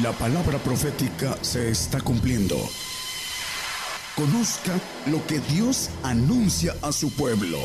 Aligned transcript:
La 0.00 0.10
palabra 0.12 0.56
profética 0.56 1.36
se 1.42 1.68
está 1.68 2.00
cumpliendo. 2.00 2.54
Conozca 4.16 4.72
lo 5.10 5.18
que 5.26 5.38
Dios 5.54 5.90
anuncia 6.02 6.72
a 6.80 6.92
su 6.92 7.14
pueblo. 7.14 7.58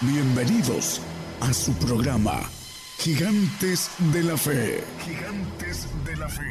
Bienvenidos 0.00 1.00
a 1.40 1.52
su 1.52 1.72
programa, 1.74 2.40
Gigantes 2.98 3.88
de 4.12 4.24
la 4.24 4.36
Fe. 4.36 4.80
Gigantes 4.98 5.86
de 6.04 6.16
la 6.16 6.28
Fe. 6.28 6.42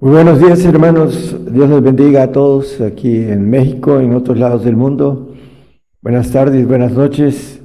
Muy 0.00 0.12
buenos 0.12 0.40
días 0.40 0.64
hermanos, 0.64 1.36
Dios 1.52 1.68
les 1.68 1.82
bendiga 1.82 2.22
a 2.22 2.32
todos 2.32 2.80
aquí 2.80 3.16
en 3.16 3.50
México, 3.50 4.00
en 4.00 4.14
otros 4.14 4.38
lados 4.38 4.64
del 4.64 4.76
mundo. 4.76 5.36
Buenas 6.00 6.30
tardes, 6.30 6.66
buenas 6.66 6.92
noches. 6.92 7.60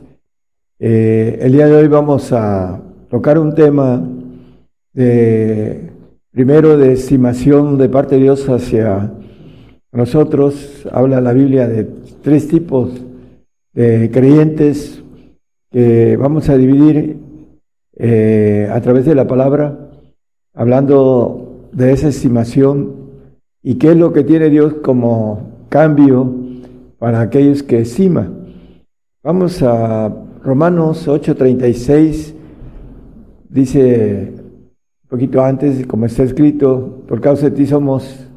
Eh, 0.79 1.39
el 1.41 1.53
día 1.53 1.67
de 1.67 1.75
hoy 1.75 1.87
vamos 1.87 2.33
a 2.33 2.90
tocar 3.11 3.37
un 3.37 3.53
tema 3.53 4.01
de, 4.93 5.91
primero 6.31 6.77
de 6.77 6.93
estimación 6.93 7.77
de 7.77 7.89
parte 7.89 8.15
de 8.15 8.21
Dios 8.21 8.47
hacia 8.47 9.11
nosotros. 9.91 10.87
Habla 10.89 11.19
la 11.19 11.33
Biblia 11.33 11.67
de 11.67 11.83
tres 12.23 12.47
tipos 12.47 13.05
de 13.73 14.09
creyentes 14.11 15.03
que 15.69 16.15
vamos 16.15 16.47
a 16.47 16.55
dividir 16.55 17.17
eh, 17.97 18.69
a 18.71 18.79
través 18.79 19.05
de 19.05 19.15
la 19.15 19.27
palabra, 19.27 19.91
hablando 20.53 21.67
de 21.73 21.91
esa 21.91 22.07
estimación 22.07 22.95
y 23.61 23.75
qué 23.75 23.91
es 23.91 23.97
lo 23.97 24.13
que 24.13 24.23
tiene 24.23 24.49
Dios 24.49 24.75
como 24.75 25.65
cambio 25.67 26.33
para 26.97 27.19
aquellos 27.19 27.61
que 27.61 27.81
estima. 27.81 28.31
Vamos 29.21 29.61
a 29.61 30.15
Romanos 30.43 31.09
8:36 31.09 32.40
dice 33.51 34.33
un 35.03 35.09
poquito 35.09 35.43
antes, 35.43 35.85
como 35.85 36.05
está 36.05 36.23
escrito, 36.23 37.03
por 37.07 37.19
causa 37.19 37.49
de 37.49 37.51
ti 37.51 37.65
somos 37.65 38.27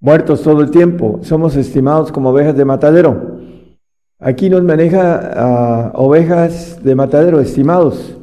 muertos 0.00 0.42
todo 0.42 0.60
el 0.60 0.70
tiempo, 0.70 1.20
somos 1.22 1.56
estimados 1.56 2.12
como 2.12 2.30
ovejas 2.30 2.56
de 2.56 2.64
matadero. 2.64 3.40
Aquí 4.18 4.50
nos 4.50 4.62
maneja 4.62 5.32
a 5.34 5.92
ovejas 5.94 6.82
de 6.84 6.94
matadero, 6.94 7.40
estimados, 7.40 8.18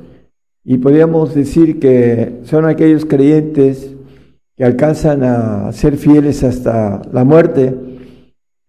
y 0.64 0.78
podríamos 0.78 1.34
decir 1.34 1.80
que 1.80 2.42
son 2.44 2.66
aquellos 2.66 3.06
creyentes 3.06 3.96
que 4.56 4.64
alcanzan 4.64 5.24
a 5.24 5.72
ser 5.72 5.98
fieles 5.98 6.44
hasta 6.44 7.02
la 7.12 7.24
muerte, 7.24 7.76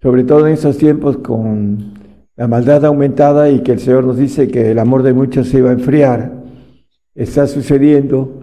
sobre 0.00 0.24
todo 0.24 0.46
en 0.46 0.54
estos 0.54 0.78
tiempos 0.78 1.18
con 1.18 1.94
la 2.36 2.48
maldad 2.48 2.86
aumentada 2.86 3.50
y 3.50 3.60
que 3.60 3.72
el 3.72 3.80
Señor 3.80 4.04
nos 4.04 4.16
dice 4.16 4.48
que 4.48 4.70
el 4.70 4.78
amor 4.78 5.02
de 5.02 5.12
muchos 5.12 5.48
se 5.48 5.58
iba 5.58 5.70
a 5.70 5.74
enfriar, 5.74 6.39
está 7.14 7.46
sucediendo. 7.46 8.40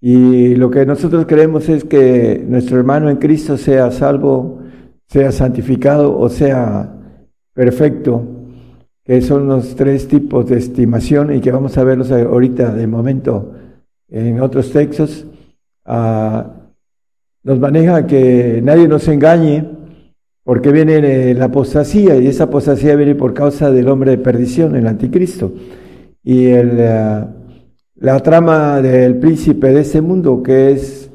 Y 0.00 0.54
lo 0.54 0.70
que 0.70 0.86
nosotros 0.86 1.26
queremos 1.26 1.68
es 1.68 1.84
que 1.84 2.44
nuestro 2.46 2.78
hermano 2.78 3.10
en 3.10 3.16
Cristo 3.16 3.56
sea 3.56 3.90
salvo, 3.90 4.60
sea 5.06 5.32
santificado 5.32 6.16
o 6.16 6.28
sea 6.28 6.94
perfecto, 7.52 8.24
que 9.04 9.20
son 9.22 9.48
los 9.48 9.74
tres 9.74 10.06
tipos 10.06 10.48
de 10.48 10.58
estimación 10.58 11.34
y 11.34 11.40
que 11.40 11.50
vamos 11.50 11.76
a 11.78 11.84
verlos 11.84 12.12
ahorita 12.12 12.72
de 12.74 12.86
momento 12.86 13.54
en 14.08 14.40
otros 14.40 14.70
textos. 14.70 15.26
Ah, 15.84 16.54
nos 17.42 17.58
maneja 17.58 18.06
que 18.06 18.60
nadie 18.62 18.86
nos 18.86 19.08
engañe, 19.08 19.64
porque 20.44 20.70
viene 20.70 21.34
la 21.34 21.46
apostasía 21.46 22.16
y 22.16 22.26
esa 22.26 22.44
apostasía 22.44 22.94
viene 22.96 23.14
por 23.14 23.34
causa 23.34 23.70
del 23.70 23.88
hombre 23.88 24.12
de 24.12 24.18
perdición, 24.18 24.76
el 24.76 24.86
anticristo. 24.86 25.52
Y 26.22 26.46
el, 26.46 26.78
la 28.00 28.20
trama 28.20 28.80
del 28.80 29.16
príncipe 29.16 29.72
de 29.72 29.80
este 29.80 30.00
mundo, 30.00 30.42
que 30.42 30.70
es 30.70 31.10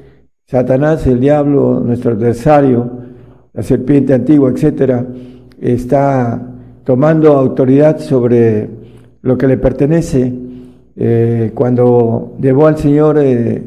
Satanás, 0.46 1.08
el 1.08 1.20
diablo, 1.20 1.80
nuestro 1.80 2.12
adversario, 2.12 2.92
la 3.54 3.64
serpiente 3.64 4.14
antigua, 4.14 4.52
etcétera, 4.52 5.06
está 5.62 6.42
tomando 6.84 7.34
autoridad 7.34 8.00
sobre 8.00 8.70
lo 9.22 9.38
que 9.38 9.48
le 9.48 9.58
pertenece. 9.58 10.34
Eh, 10.96 11.52
cuando 11.56 12.36
llevó 12.42 12.68
al 12.68 12.78
Señor, 12.78 13.18
eh, 13.18 13.64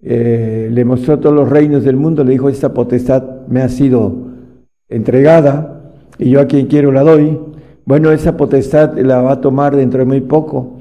eh, 0.00 0.68
le 0.70 0.84
mostró 0.84 1.18
todos 1.18 1.34
los 1.34 1.50
reinos 1.50 1.82
del 1.82 1.96
mundo, 1.96 2.22
le 2.22 2.32
dijo, 2.32 2.48
esta 2.48 2.72
potestad 2.72 3.46
me 3.48 3.62
ha 3.62 3.68
sido 3.68 4.14
entregada 4.88 5.80
y 6.18 6.30
yo 6.30 6.40
a 6.40 6.46
quien 6.46 6.66
quiero 6.66 6.92
la 6.92 7.02
doy. 7.02 7.38
Bueno, 7.84 8.12
esa 8.12 8.36
potestad 8.36 8.96
la 8.98 9.20
va 9.20 9.32
a 9.32 9.40
tomar 9.40 9.74
dentro 9.74 9.98
de 9.98 10.04
muy 10.04 10.20
poco. 10.20 10.71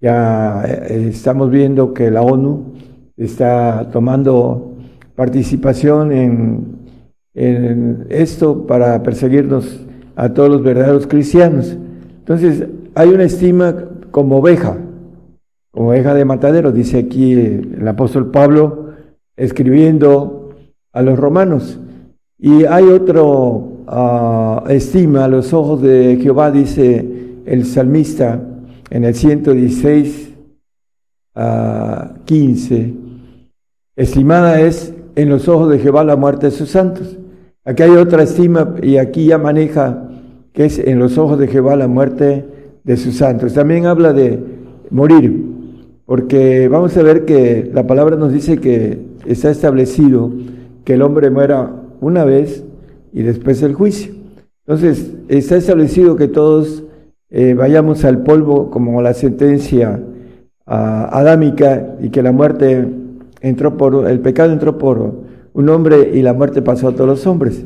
Ya 0.00 0.64
eh, 0.64 1.08
estamos 1.10 1.50
viendo 1.50 1.92
que 1.92 2.10
la 2.10 2.22
ONU 2.22 2.72
está 3.16 3.90
tomando 3.92 4.76
participación 5.14 6.12
en, 6.12 6.80
esto 8.08 8.66
para 8.66 9.02
perseguirnos 9.02 9.86
a 10.16 10.30
todos 10.30 10.50
los 10.50 10.62
verdaderos 10.62 11.06
cristianos. 11.06 11.76
Entonces, 12.18 12.66
hay 12.94 13.08
una 13.10 13.22
estima 13.22 13.74
como 14.10 14.38
oveja, 14.38 14.76
como 15.70 15.90
oveja 15.90 16.12
de 16.14 16.24
matadero, 16.24 16.72
dice 16.72 16.98
aquí 16.98 17.32
el 17.32 17.86
apóstol 17.86 18.30
Pablo 18.30 18.94
escribiendo 19.36 20.50
a 20.92 21.02
los 21.02 21.18
romanos. 21.18 21.78
Y 22.38 22.64
hay 22.64 22.84
otro 22.84 23.84
uh, 23.86 24.68
estima 24.68 25.24
a 25.24 25.28
los 25.28 25.52
ojos 25.52 25.80
de 25.82 26.18
Jehová, 26.20 26.50
dice 26.50 27.06
el 27.46 27.64
salmista 27.64 28.40
en 28.90 29.04
el 29.04 29.14
116 29.14 30.34
a 31.34 32.14
15. 32.24 32.94
Estimada 33.96 34.60
es 34.60 34.92
en 35.14 35.28
los 35.28 35.48
ojos 35.48 35.70
de 35.70 35.78
Jehová 35.78 36.04
la 36.04 36.16
muerte 36.16 36.46
de 36.46 36.52
sus 36.52 36.70
santos. 36.70 37.18
Aquí 37.64 37.82
hay 37.82 37.90
otra 37.90 38.22
estima 38.22 38.74
y 38.82 38.96
aquí 38.96 39.26
ya 39.26 39.38
maneja 39.38 40.08
que 40.52 40.64
es 40.64 40.78
en 40.78 40.98
los 40.98 41.18
ojos 41.18 41.38
de 41.38 41.46
Jehová 41.48 41.76
la 41.76 41.88
muerte 41.88 42.44
de 42.84 42.96
sus 42.96 43.16
santos. 43.16 43.54
También 43.54 43.86
habla 43.86 44.12
de 44.12 44.42
morir, 44.90 45.44
porque 46.06 46.68
vamos 46.68 46.96
a 46.96 47.02
ver 47.02 47.24
que 47.24 47.70
la 47.72 47.86
palabra 47.86 48.16
nos 48.16 48.32
dice 48.32 48.58
que 48.58 48.98
está 49.26 49.50
establecido 49.50 50.32
que 50.84 50.94
el 50.94 51.02
hombre 51.02 51.30
muera 51.30 51.70
una 52.00 52.24
vez 52.24 52.64
y 53.12 53.22
después 53.22 53.62
el 53.62 53.74
juicio. 53.74 54.12
Entonces, 54.66 55.12
está 55.28 55.56
establecido 55.56 56.16
que 56.16 56.28
todos 56.28 56.84
eh, 57.30 57.54
vayamos 57.54 58.04
al 58.04 58.22
polvo 58.22 58.70
como 58.70 59.00
la 59.02 59.14
sentencia 59.14 60.00
uh, 60.66 60.70
adámica 60.70 61.96
y 62.00 62.10
que 62.10 62.22
la 62.22 62.32
muerte 62.32 62.88
entró 63.40 63.76
por, 63.76 64.08
el 64.08 64.20
pecado 64.20 64.52
entró 64.52 64.78
por 64.78 65.14
un 65.52 65.68
hombre 65.68 66.10
y 66.12 66.22
la 66.22 66.32
muerte 66.32 66.60
pasó 66.62 66.88
a 66.88 66.92
todos 66.92 67.06
los 67.08 67.26
hombres. 67.26 67.64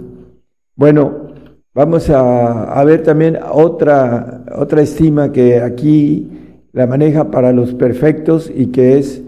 Bueno, 0.77 1.29
vamos 1.75 2.11
a, 2.11 2.65
a 2.65 2.85
ver 2.85 3.03
también 3.03 3.39
otra, 3.51 4.45
otra 4.55 4.83
estima 4.83 5.33
que 5.33 5.61
aquí 5.61 6.31
la 6.73 6.87
maneja 6.87 7.31
para 7.31 7.53
los 7.53 7.73
perfectos 7.75 8.53
y 8.55 8.67
que 8.67 8.99
es 8.99 9.23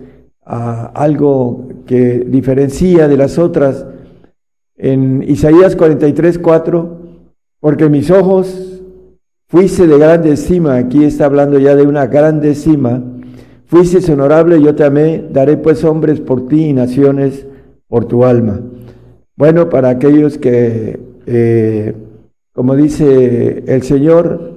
uh, 0.47 0.91
algo 0.95 1.69
que 1.87 2.27
diferencia 2.27 3.09
de 3.09 3.17
las 3.17 3.39
otras 3.39 3.87
en 4.77 5.23
Isaías 5.23 5.75
43, 5.77 6.39
4, 6.39 6.99
porque 7.61 7.89
mis 7.89 8.11
ojos 8.11 8.76
fuiste 9.49 9.87
de 9.87 9.99
grande 9.99 10.33
estima, 10.33 10.77
aquí 10.77 11.05
está 11.05 11.27
hablando 11.27 11.59
ya 11.59 11.75
de 11.75 11.87
una 11.87 12.07
grande 12.07 12.51
estima, 12.51 13.03
fuiste 13.67 14.13
honorable, 14.13 14.61
yo 14.61 14.75
te 14.75 14.85
amé, 14.85 15.25
daré 15.31 15.57
pues 15.57 15.85
hombres 15.85 16.21
por 16.21 16.49
ti 16.49 16.67
y 16.67 16.73
naciones 16.73 17.47
por 17.89 18.07
tu 18.07 18.25
alma. 18.25 18.61
Bueno, 19.37 19.69
para 19.69 19.91
aquellos 19.91 20.39
que, 20.39 20.99
eh, 21.27 21.95
como 22.53 22.75
dice 22.75 23.65
el 23.67 23.83
Señor, 23.83 24.55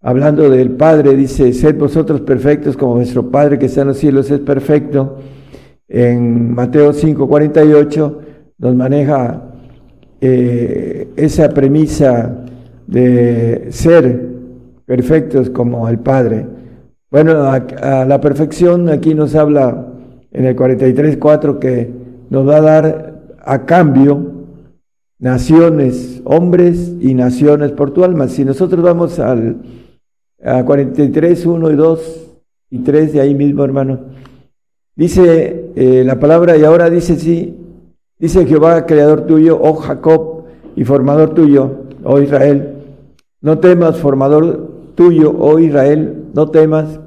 hablando 0.00 0.48
del 0.48 0.70
Padre, 0.70 1.16
dice, 1.16 1.52
sed 1.52 1.76
vosotros 1.76 2.20
perfectos 2.20 2.76
como 2.76 2.94
vuestro 2.94 3.30
Padre 3.30 3.58
que 3.58 3.66
está 3.66 3.82
en 3.82 3.88
los 3.88 3.98
cielos 3.98 4.30
es 4.30 4.40
perfecto. 4.40 5.18
En 5.88 6.54
Mateo 6.54 6.92
5, 6.92 7.28
48 7.28 8.20
nos 8.58 8.74
maneja 8.74 9.42
eh, 10.20 11.08
esa 11.16 11.48
premisa 11.48 12.44
de 12.86 13.68
ser 13.70 14.28
perfectos 14.86 15.50
como 15.50 15.88
el 15.88 15.98
Padre. 15.98 16.46
Bueno, 17.10 17.44
a, 17.44 18.04
la 18.04 18.20
perfección 18.20 18.88
aquí 18.88 19.14
nos 19.14 19.34
habla 19.34 19.86
en 20.32 20.44
el 20.44 20.56
43.4 20.56 21.58
que 21.58 21.90
nos 22.30 22.48
va 22.48 22.56
a 22.56 22.60
dar 22.60 23.22
a 23.40 23.64
cambio 23.66 24.32
naciones, 25.18 26.20
hombres 26.24 26.94
y 27.00 27.14
naciones 27.14 27.72
por 27.72 27.92
tu 27.92 28.04
alma. 28.04 28.28
Si 28.28 28.44
nosotros 28.44 28.82
vamos 28.82 29.18
al 29.18 29.62
a 30.42 30.64
43, 30.64 31.46
1 31.46 31.70
y 31.70 31.76
2 31.76 32.36
y 32.70 32.78
3 32.80 33.12
de 33.14 33.20
ahí 33.20 33.34
mismo, 33.34 33.64
hermano, 33.64 34.00
dice 34.94 35.70
eh, 35.76 36.02
la 36.04 36.18
palabra 36.18 36.56
y 36.56 36.64
ahora 36.64 36.90
dice 36.90 37.16
sí, 37.16 37.64
Dice 38.18 38.46
Jehová, 38.46 38.86
creador 38.86 39.26
tuyo, 39.26 39.58
oh 39.60 39.74
Jacob, 39.74 40.44
y 40.76 40.84
formador 40.84 41.34
tuyo, 41.34 41.80
oh 42.04 42.20
Israel. 42.20 42.73
No 43.44 43.58
temas, 43.58 43.98
formador 43.98 44.94
tuyo, 44.94 45.36
oh 45.38 45.58
Israel, 45.58 46.28
no 46.32 46.50
temas, 46.50 46.98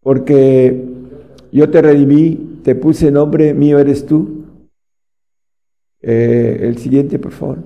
porque 0.00 0.84
yo 1.50 1.68
te 1.70 1.82
redimí, 1.82 2.60
te 2.62 2.76
puse 2.76 3.10
nombre, 3.10 3.52
mío 3.52 3.80
eres 3.80 4.06
tú. 4.06 4.44
Eh, 6.02 6.60
el 6.62 6.78
siguiente, 6.78 7.18
por 7.18 7.32
favor. 7.32 7.58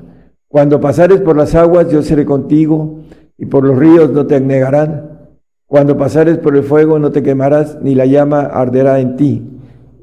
Cuando 0.48 0.80
pasares 0.80 1.20
por 1.20 1.36
las 1.36 1.54
aguas, 1.54 1.92
yo 1.92 2.00
seré 2.00 2.24
contigo, 2.24 3.00
y 3.36 3.44
por 3.44 3.64
los 3.64 3.78
ríos 3.78 4.10
no 4.12 4.26
te 4.26 4.40
negarán. 4.40 5.28
Cuando 5.66 5.98
pasares 5.98 6.38
por 6.38 6.56
el 6.56 6.62
fuego, 6.62 6.98
no 6.98 7.12
te 7.12 7.22
quemarás, 7.22 7.82
ni 7.82 7.94
la 7.94 8.06
llama 8.06 8.40
arderá 8.40 8.98
en 8.98 9.16
ti. 9.16 9.42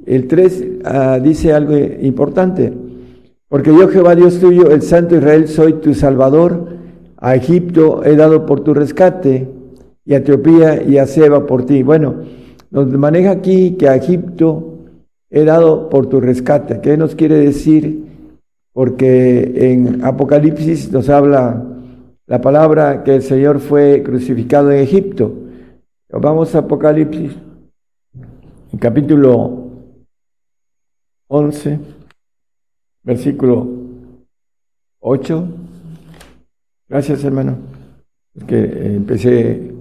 El 0.06 0.28
3 0.28 0.68
ah, 0.86 1.20
dice 1.20 1.52
algo 1.54 1.76
importante. 1.76 2.72
Porque 3.48 3.72
yo, 3.72 3.88
Jehová 3.88 4.14
Dios 4.14 4.40
tuyo, 4.40 4.70
el 4.70 4.84
Santo 4.84 5.16
Israel, 5.16 5.48
soy 5.48 5.74
tu 5.74 5.96
Salvador. 5.96 6.78
A 7.22 7.36
Egipto 7.36 8.04
he 8.06 8.16
dado 8.16 8.46
por 8.46 8.62
tu 8.62 8.74
rescate, 8.74 9.48
y 10.06 10.14
a 10.14 10.18
Etiopía 10.18 10.82
y 10.82 10.98
a 10.98 11.06
Seba 11.06 11.46
por 11.46 11.66
ti. 11.66 11.84
Bueno, 11.84 12.16
nos 12.72 12.88
maneja 12.94 13.32
aquí 13.32 13.76
que 13.78 13.88
a 13.88 13.96
Egipto 13.96 14.80
he 15.30 15.44
dado 15.44 15.90
por 15.90 16.08
tu 16.08 16.20
rescate. 16.20 16.82
¿Qué 16.82 16.98
nos 16.98 17.14
quiere 17.14 17.36
decir? 17.36 18.06
Porque 18.74 19.72
en 19.72 20.04
Apocalipsis 20.04 20.92
nos 20.92 21.10
habla 21.10 21.64
la 22.26 22.42
palabra 22.42 23.04
que 23.04 23.16
el 23.16 23.22
Señor 23.22 23.60
fue 23.60 24.02
crucificado 24.02 24.72
en 24.72 24.80
Egipto. 24.80 25.32
Vamos 26.10 26.56
a 26.56 26.60
Apocalipsis, 26.60 27.36
en 28.72 28.80
capítulo 28.80 29.68
11, 31.28 31.80
versículo 33.04 33.68
8. 35.02 35.48
Gracias, 36.90 37.24
hermano. 37.24 37.58
Que 38.48 38.58
eh, 38.58 38.96
empecé 38.96 39.74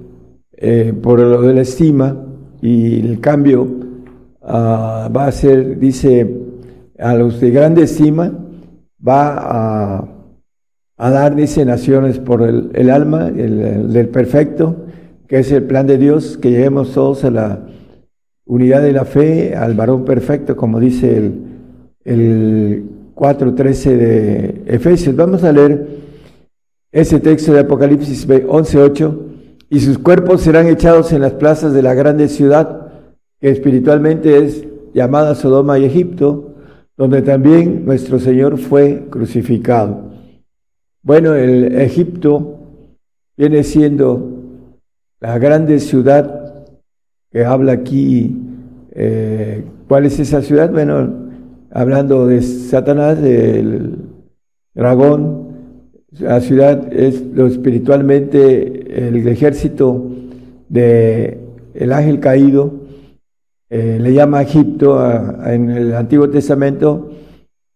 eh, 0.52 0.92
por 1.00 1.20
lo 1.20 1.40
de 1.40 1.54
la 1.54 1.62
estima 1.62 2.22
y 2.60 3.00
el 3.00 3.18
cambio 3.20 3.66
ah, 4.42 5.10
va 5.14 5.26
a 5.26 5.32
ser, 5.32 5.78
dice, 5.78 6.28
a 6.98 7.14
los 7.14 7.40
de 7.40 7.50
grande 7.50 7.84
estima 7.84 8.30
va 9.06 9.38
a, 9.38 10.08
a 10.98 11.10
dar, 11.10 11.34
dice, 11.34 11.64
naciones 11.64 12.18
por 12.18 12.42
el, 12.42 12.90
alma 12.90 13.28
el, 13.28 13.90
del 13.90 14.08
perfecto, 14.08 14.84
que 15.26 15.38
es 15.38 15.50
el 15.50 15.62
plan 15.62 15.86
de 15.86 15.96
Dios, 15.96 16.36
que 16.36 16.50
lleguemos 16.50 16.92
todos 16.92 17.24
a 17.24 17.30
la 17.30 17.68
unidad 18.44 18.82
de 18.82 18.92
la 18.92 19.06
fe, 19.06 19.54
al 19.56 19.74
varón 19.74 20.04
perfecto, 20.04 20.56
como 20.56 20.78
dice 20.78 21.16
el, 21.16 21.34
el 22.04 22.84
4.13 23.14 23.96
de 23.96 24.62
Efesios. 24.66 25.16
Vamos 25.16 25.42
a 25.44 25.52
leer 25.52 26.07
ese 26.90 27.20
texto 27.20 27.52
de 27.52 27.60
Apocalipsis 27.60 28.26
11.8 28.26 29.18
y 29.70 29.80
sus 29.80 29.98
cuerpos 29.98 30.40
serán 30.40 30.66
echados 30.68 31.12
en 31.12 31.20
las 31.20 31.34
plazas 31.34 31.72
de 31.72 31.82
la 31.82 31.94
grande 31.94 32.28
ciudad, 32.28 32.92
que 33.40 33.50
espiritualmente 33.50 34.38
es 34.38 34.66
llamada 34.94 35.34
Sodoma 35.34 35.78
y 35.78 35.84
Egipto, 35.84 36.54
donde 36.96 37.22
también 37.22 37.84
nuestro 37.84 38.18
Señor 38.18 38.58
fue 38.58 39.06
crucificado. 39.10 40.10
Bueno, 41.02 41.34
el 41.34 41.78
Egipto 41.80 42.58
viene 43.36 43.62
siendo 43.62 44.38
la 45.20 45.38
grande 45.38 45.78
ciudad 45.80 46.66
que 47.30 47.44
habla 47.44 47.72
aquí. 47.72 48.36
Eh, 48.92 49.64
¿Cuál 49.86 50.06
es 50.06 50.18
esa 50.18 50.42
ciudad? 50.42 50.70
Bueno, 50.72 51.28
hablando 51.70 52.26
de 52.26 52.42
Satanás, 52.42 53.20
del 53.20 53.96
dragón, 54.74 55.47
la 56.12 56.40
ciudad 56.40 56.92
es 56.92 57.20
lo 57.34 57.46
espiritualmente 57.46 59.08
el 59.08 59.26
ejército 59.28 60.10
de 60.68 61.38
el 61.74 61.92
ángel 61.92 62.18
caído, 62.20 62.72
eh, 63.70 63.98
le 64.00 64.12
llama 64.12 64.42
Egipto 64.42 64.98
en 65.44 65.70
el 65.70 65.94
Antiguo 65.94 66.28
Testamento, 66.30 67.10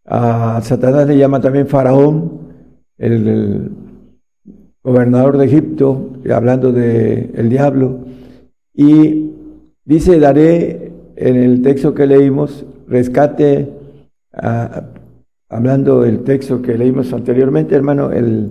a 0.07 0.61
Satanás 0.63 1.07
le 1.07 1.17
llama 1.17 1.41
también 1.41 1.67
Faraón, 1.67 2.41
el, 2.99 3.71
gobernador 4.83 5.39
de 5.39 5.47
Egipto, 5.47 6.11
hablando 6.33 6.73
de 6.73 7.31
el 7.35 7.49
diablo, 7.49 8.01
y 8.75 9.31
dice, 9.85 10.19
daré 10.19 10.93
en 11.17 11.37
el 11.37 11.63
texto 11.63 11.95
que 11.95 12.07
leímos, 12.07 12.65
rescate 12.89 13.69
a, 14.33 14.92
hablando 15.53 16.01
del 16.01 16.25
texto 16.25 16.63
que 16.63 16.79
leímos 16.79 17.13
anteriormente, 17.13 17.75
hermano, 17.75 18.11
el 18.11 18.51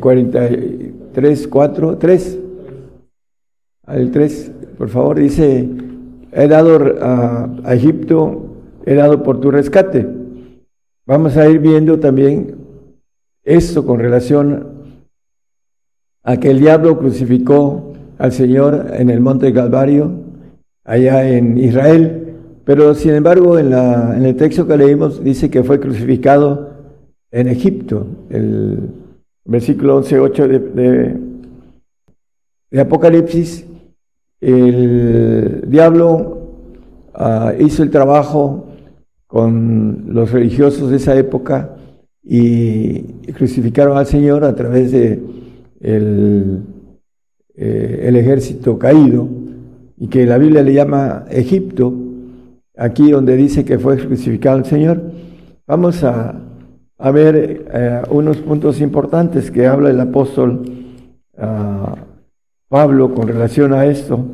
43, 0.00 1.48
4, 1.48 1.98
3, 1.98 2.38
al 3.84 4.10
3, 4.10 4.52
por 4.78 4.88
favor, 4.88 5.18
dice, 5.18 5.68
he 6.32 6.46
dado 6.46 6.94
a, 7.00 7.50
a 7.64 7.74
Egipto, 7.74 8.46
he 8.86 8.94
dado 8.94 9.22
por 9.24 9.40
tu 9.40 9.50
rescate. 9.50 10.06
Vamos 11.04 11.36
a 11.36 11.48
ir 11.48 11.58
viendo 11.58 11.98
también 11.98 12.56
esto 13.42 13.84
con 13.84 13.98
relación 13.98 14.68
a 16.22 16.36
que 16.36 16.50
el 16.50 16.60
diablo 16.60 16.98
crucificó 16.98 17.94
al 18.18 18.32
Señor 18.32 18.92
en 18.92 19.10
el 19.10 19.20
monte 19.20 19.52
Calvario, 19.52 20.12
allá 20.84 21.28
en 21.28 21.58
Israel, 21.58 22.27
pero 22.68 22.94
sin 22.94 23.12
embargo, 23.12 23.58
en, 23.58 23.70
la, 23.70 24.14
en 24.14 24.26
el 24.26 24.36
texto 24.36 24.66
que 24.66 24.76
leímos 24.76 25.24
dice 25.24 25.48
que 25.48 25.64
fue 25.64 25.80
crucificado 25.80 26.68
en 27.30 27.48
Egipto. 27.48 28.06
El 28.28 28.90
versículo 29.46 30.02
11.8 30.02 30.46
de, 30.74 31.16
de, 32.70 32.80
Apocalipsis, 32.82 33.64
el 34.42 35.64
diablo 35.66 36.42
uh, 37.18 37.52
hizo 37.58 37.82
el 37.82 37.88
trabajo 37.88 38.66
con 39.26 40.04
los 40.08 40.30
religiosos 40.30 40.90
de 40.90 40.96
esa 40.96 41.16
época 41.16 41.74
y 42.22 43.00
crucificaron 43.32 43.96
al 43.96 44.04
Señor 44.04 44.44
a 44.44 44.54
través 44.54 44.92
de 44.92 45.18
el, 45.80 46.64
eh, 47.56 48.00
el 48.02 48.16
ejército 48.16 48.78
caído 48.78 49.26
y 49.96 50.08
que 50.08 50.26
la 50.26 50.36
Biblia 50.36 50.62
le 50.62 50.74
llama 50.74 51.24
Egipto 51.30 52.04
aquí 52.78 53.10
donde 53.10 53.36
dice 53.36 53.64
que 53.64 53.78
fue 53.78 53.98
crucificado 53.98 54.58
el 54.58 54.64
Señor, 54.64 55.02
vamos 55.66 56.02
a, 56.04 56.44
ver 57.12 57.66
eh, 57.72 58.02
unos 58.10 58.38
puntos 58.38 58.80
importantes 58.80 59.50
que 59.50 59.66
habla 59.66 59.90
el 59.90 60.00
apóstol 60.00 60.62
ah, 61.36 61.96
Pablo 62.68 63.14
con 63.14 63.28
relación 63.28 63.72
a 63.72 63.86
esto. 63.86 64.24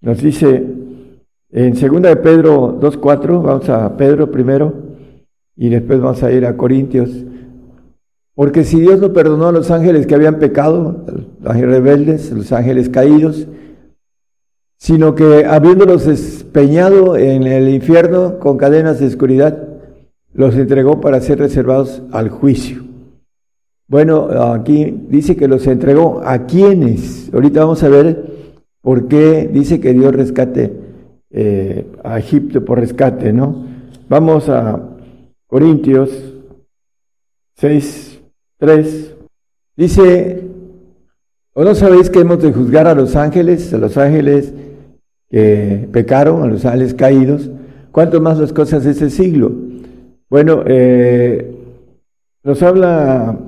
Nos 0.00 0.22
dice 0.22 0.64
en 1.50 1.72
2 1.72 2.02
de 2.02 2.16
Pedro 2.16 2.78
2.4, 2.80 3.42
vamos 3.42 3.68
a 3.68 3.96
Pedro 3.96 4.30
primero 4.30 4.72
y 5.56 5.68
después 5.68 6.00
vamos 6.00 6.22
a 6.22 6.32
ir 6.32 6.46
a 6.46 6.56
Corintios. 6.56 7.10
Porque 8.34 8.64
si 8.64 8.80
Dios 8.80 9.00
no 9.00 9.12
perdonó 9.12 9.48
a 9.48 9.52
los 9.52 9.70
ángeles 9.70 10.06
que 10.06 10.14
habían 10.14 10.38
pecado, 10.38 11.04
los 11.40 11.50
ángeles 11.50 11.70
rebeldes, 11.70 12.30
los 12.32 12.52
ángeles 12.52 12.90
caídos, 12.90 13.48
sino 14.76 15.14
que 15.14 15.44
habiéndolos 15.44 16.06
despeñado 16.06 17.16
en 17.16 17.44
el 17.44 17.68
infierno 17.68 18.38
con 18.38 18.56
cadenas 18.56 19.00
de 19.00 19.06
oscuridad, 19.06 19.66
los 20.32 20.54
entregó 20.54 21.00
para 21.00 21.20
ser 21.20 21.38
reservados 21.38 22.02
al 22.12 22.28
juicio. 22.28 22.84
Bueno, 23.88 24.28
aquí 24.52 25.06
dice 25.08 25.36
que 25.36 25.48
los 25.48 25.66
entregó 25.66 26.20
a 26.24 26.46
quienes. 26.46 27.32
Ahorita 27.32 27.60
vamos 27.60 27.82
a 27.82 27.88
ver 27.88 28.26
por 28.82 29.08
qué 29.08 29.48
dice 29.50 29.80
que 29.80 29.94
Dios 29.94 30.14
rescate 30.14 30.72
eh, 31.30 31.86
a 32.04 32.18
Egipto 32.18 32.64
por 32.64 32.80
rescate, 32.80 33.32
¿no? 33.32 33.64
Vamos 34.08 34.48
a 34.48 34.80
Corintios 35.46 36.10
6, 37.56 38.20
3. 38.58 39.14
Dice, 39.76 40.42
¿o 41.54 41.64
no 41.64 41.74
sabéis 41.74 42.10
que 42.10 42.20
hemos 42.20 42.42
de 42.42 42.52
juzgar 42.52 42.86
a 42.86 42.94
los 42.94 43.16
ángeles? 43.16 43.72
A 43.72 43.78
los 43.78 43.96
ángeles 43.96 44.52
que 45.30 45.88
pecaron, 45.92 46.42
a 46.42 46.46
los 46.46 46.64
ángeles 46.64 46.94
caídos, 46.94 47.50
cuanto 47.92 48.20
más 48.20 48.38
las 48.38 48.52
cosas 48.52 48.84
de 48.84 48.92
ese 48.92 49.10
siglo. 49.10 49.52
Bueno, 50.28 50.62
eh, 50.66 51.54
nos 52.42 52.62
habla 52.62 53.38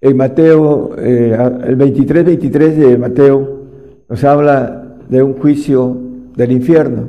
en 0.00 0.16
Mateo, 0.16 0.94
eh, 0.98 1.36
el 1.66 1.76
23, 1.76 2.24
23 2.24 2.76
de 2.76 2.98
Mateo, 2.98 3.58
nos 4.08 4.24
habla 4.24 4.96
de 5.08 5.22
un 5.22 5.34
juicio 5.34 5.96
del 6.36 6.52
infierno. 6.52 7.08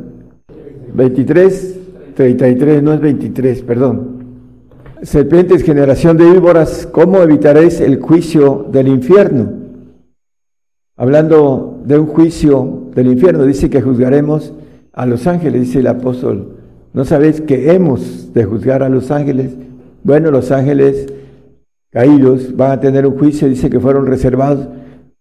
23, 0.93 1.79
33, 2.15 2.83
no 2.83 2.93
es 2.93 2.99
23, 2.99 3.61
perdón. 3.61 4.19
Serpientes, 5.01 5.63
generación 5.63 6.17
de 6.17 6.29
víboras, 6.29 6.87
¿cómo 6.91 7.21
evitaréis 7.21 7.79
el 7.79 8.01
juicio 8.01 8.67
del 8.71 8.89
infierno? 8.89 9.53
Hablando 10.97 11.68
de 11.85 11.99
un 11.99 12.07
juicio 12.07 12.89
del 12.95 13.07
infierno, 13.07 13.43
dice 13.43 13.69
que 13.69 13.81
juzgaremos 13.81 14.53
a 14.93 15.05
los 15.05 15.27
ángeles, 15.27 15.61
dice 15.61 15.79
el 15.79 15.87
apóstol. 15.87 16.57
¿No 16.93 17.05
sabéis 17.05 17.41
que 17.41 17.71
hemos 17.71 18.33
de 18.33 18.45
juzgar 18.45 18.83
a 18.83 18.89
los 18.89 19.11
ángeles? 19.11 19.55
Bueno, 20.03 20.31
los 20.31 20.51
ángeles 20.51 21.07
caídos 21.91 22.55
van 22.55 22.71
a 22.71 22.79
tener 22.79 23.05
un 23.05 23.17
juicio, 23.17 23.47
dice 23.47 23.69
que 23.69 23.79
fueron 23.79 24.07
reservados 24.07 24.67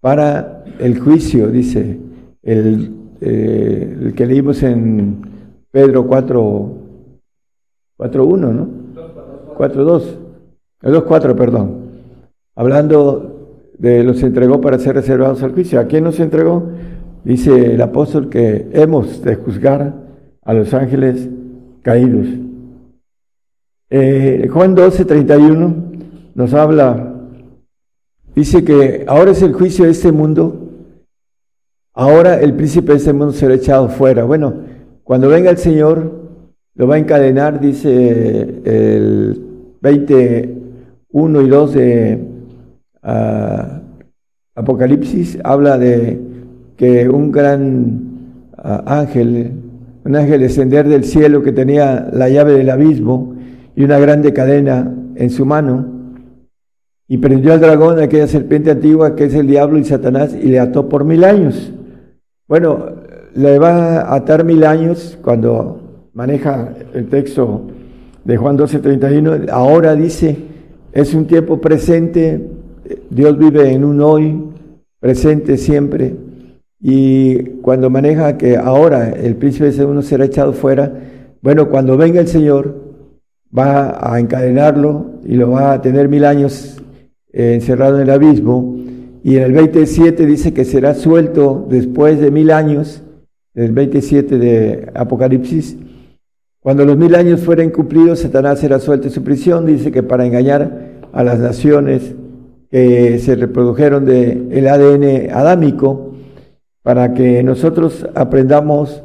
para 0.00 0.64
el 0.78 0.98
juicio, 0.98 1.48
dice 1.48 1.98
el 2.42 2.98
eh, 3.20 4.12
que 4.14 4.26
leímos 4.26 4.62
en 4.62 5.22
Pedro 5.70 6.06
4, 6.06 6.72
4.1, 7.98 8.36
¿no? 8.38 8.68
4.2, 9.56 10.02
2.4, 10.82 11.34
perdón. 11.34 11.88
Hablando 12.54 13.37
de 13.78 14.02
los 14.02 14.22
entregó 14.22 14.60
para 14.60 14.78
ser 14.78 14.96
reservados 14.96 15.42
al 15.42 15.52
juicio. 15.52 15.80
¿A 15.80 15.86
quién 15.86 16.04
nos 16.04 16.20
entregó? 16.20 16.70
Dice 17.24 17.74
el 17.74 17.80
apóstol 17.80 18.28
que 18.28 18.68
hemos 18.72 19.22
de 19.22 19.36
juzgar 19.36 19.94
a 20.42 20.54
los 20.54 20.74
ángeles 20.74 21.28
caídos. 21.82 22.26
Eh, 23.90 24.48
Juan 24.52 24.74
12, 24.74 25.04
31 25.04 25.74
nos 26.34 26.54
habla, 26.54 27.14
dice 28.34 28.62
que 28.62 29.04
ahora 29.08 29.30
es 29.30 29.42
el 29.42 29.52
juicio 29.54 29.86
de 29.86 29.90
este 29.90 30.12
mundo, 30.12 30.68
ahora 31.94 32.40
el 32.40 32.54
príncipe 32.54 32.92
de 32.92 32.98
este 32.98 33.12
mundo 33.12 33.32
será 33.32 33.54
echado 33.54 33.88
fuera. 33.88 34.24
Bueno, 34.24 34.54
cuando 35.04 35.28
venga 35.28 35.50
el 35.50 35.58
Señor, 35.58 36.12
lo 36.74 36.86
va 36.86 36.96
a 36.96 36.98
encadenar, 36.98 37.60
dice 37.60 38.60
el 38.64 39.42
21 39.80 41.42
y 41.42 41.48
2 41.48 41.74
de 41.74 42.37
ah, 43.08 43.80
Apocalipsis, 44.54 45.38
habla 45.44 45.78
de 45.78 46.20
que 46.76 47.08
un 47.08 47.32
gran 47.32 48.00
ah, 48.56 48.82
ángel, 48.86 49.52
un 50.04 50.16
ángel 50.16 50.40
descender 50.40 50.88
del 50.88 51.04
cielo 51.04 51.42
que 51.42 51.52
tenía 51.52 52.08
la 52.12 52.28
llave 52.28 52.54
del 52.54 52.70
abismo 52.70 53.34
y 53.74 53.84
una 53.84 53.98
grande 53.98 54.32
cadena 54.32 54.92
en 55.16 55.30
su 55.30 55.46
mano, 55.46 55.98
y 57.10 57.16
prendió 57.18 57.54
al 57.54 57.60
dragón, 57.60 58.00
aquella 58.00 58.26
serpiente 58.26 58.70
antigua 58.70 59.16
que 59.16 59.24
es 59.24 59.34
el 59.34 59.46
diablo 59.46 59.78
y 59.78 59.84
Satanás, 59.84 60.36
y 60.40 60.48
le 60.48 60.60
ató 60.60 60.88
por 60.88 61.04
mil 61.04 61.24
años. 61.24 61.72
Bueno, 62.46 62.84
le 63.34 63.58
va 63.58 64.00
a 64.00 64.14
atar 64.16 64.44
mil 64.44 64.64
años 64.64 65.18
cuando 65.22 66.08
maneja 66.12 66.74
el 66.92 67.08
texto 67.08 67.68
de 68.24 68.36
Juan 68.36 68.58
12:31, 68.58 69.48
ahora 69.50 69.94
dice, 69.94 70.36
es 70.92 71.14
un 71.14 71.26
tiempo 71.26 71.60
presente, 71.60 72.57
Dios 73.10 73.38
vive 73.38 73.72
en 73.72 73.84
un 73.84 74.00
hoy, 74.00 74.42
presente 75.00 75.56
siempre, 75.56 76.14
y 76.80 77.38
cuando 77.62 77.90
maneja 77.90 78.36
que 78.38 78.56
ahora 78.56 79.10
el 79.10 79.36
príncipe 79.36 79.70
de 79.70 79.84
uno 79.84 80.02
será 80.02 80.24
echado 80.24 80.52
fuera, 80.52 80.92
bueno, 81.42 81.68
cuando 81.68 81.96
venga 81.96 82.20
el 82.20 82.28
Señor, 82.28 82.74
va 83.56 83.98
a 84.00 84.18
encadenarlo 84.20 85.20
y 85.24 85.34
lo 85.34 85.50
va 85.50 85.72
a 85.72 85.82
tener 85.82 86.08
mil 86.08 86.24
años 86.24 86.76
eh, 87.32 87.54
encerrado 87.54 87.96
en 87.96 88.02
el 88.02 88.10
abismo, 88.10 88.76
y 89.24 89.36
en 89.36 89.42
el 89.42 89.52
27 89.52 90.26
dice 90.26 90.54
que 90.54 90.64
será 90.64 90.94
suelto 90.94 91.66
después 91.68 92.20
de 92.20 92.30
mil 92.30 92.50
años, 92.50 93.02
el 93.54 93.72
27 93.72 94.38
de 94.38 94.90
Apocalipsis, 94.94 95.76
cuando 96.60 96.84
los 96.84 96.96
mil 96.96 97.14
años 97.14 97.40
fueren 97.40 97.70
cumplidos, 97.70 98.20
Satanás 98.20 98.60
será 98.60 98.78
suelto 98.78 99.04
de 99.04 99.14
su 99.14 99.22
prisión, 99.22 99.66
dice 99.66 99.90
que 99.90 100.02
para 100.02 100.26
engañar 100.26 101.00
a 101.12 101.24
las 101.24 101.38
naciones 101.38 102.14
que 102.70 103.18
se 103.18 103.36
reprodujeron 103.36 104.04
del 104.04 104.52
el 104.52 104.68
ADN 104.68 105.30
adámico, 105.32 106.14
para 106.82 107.12
que 107.12 107.42
nosotros 107.42 108.06
aprendamos 108.14 109.02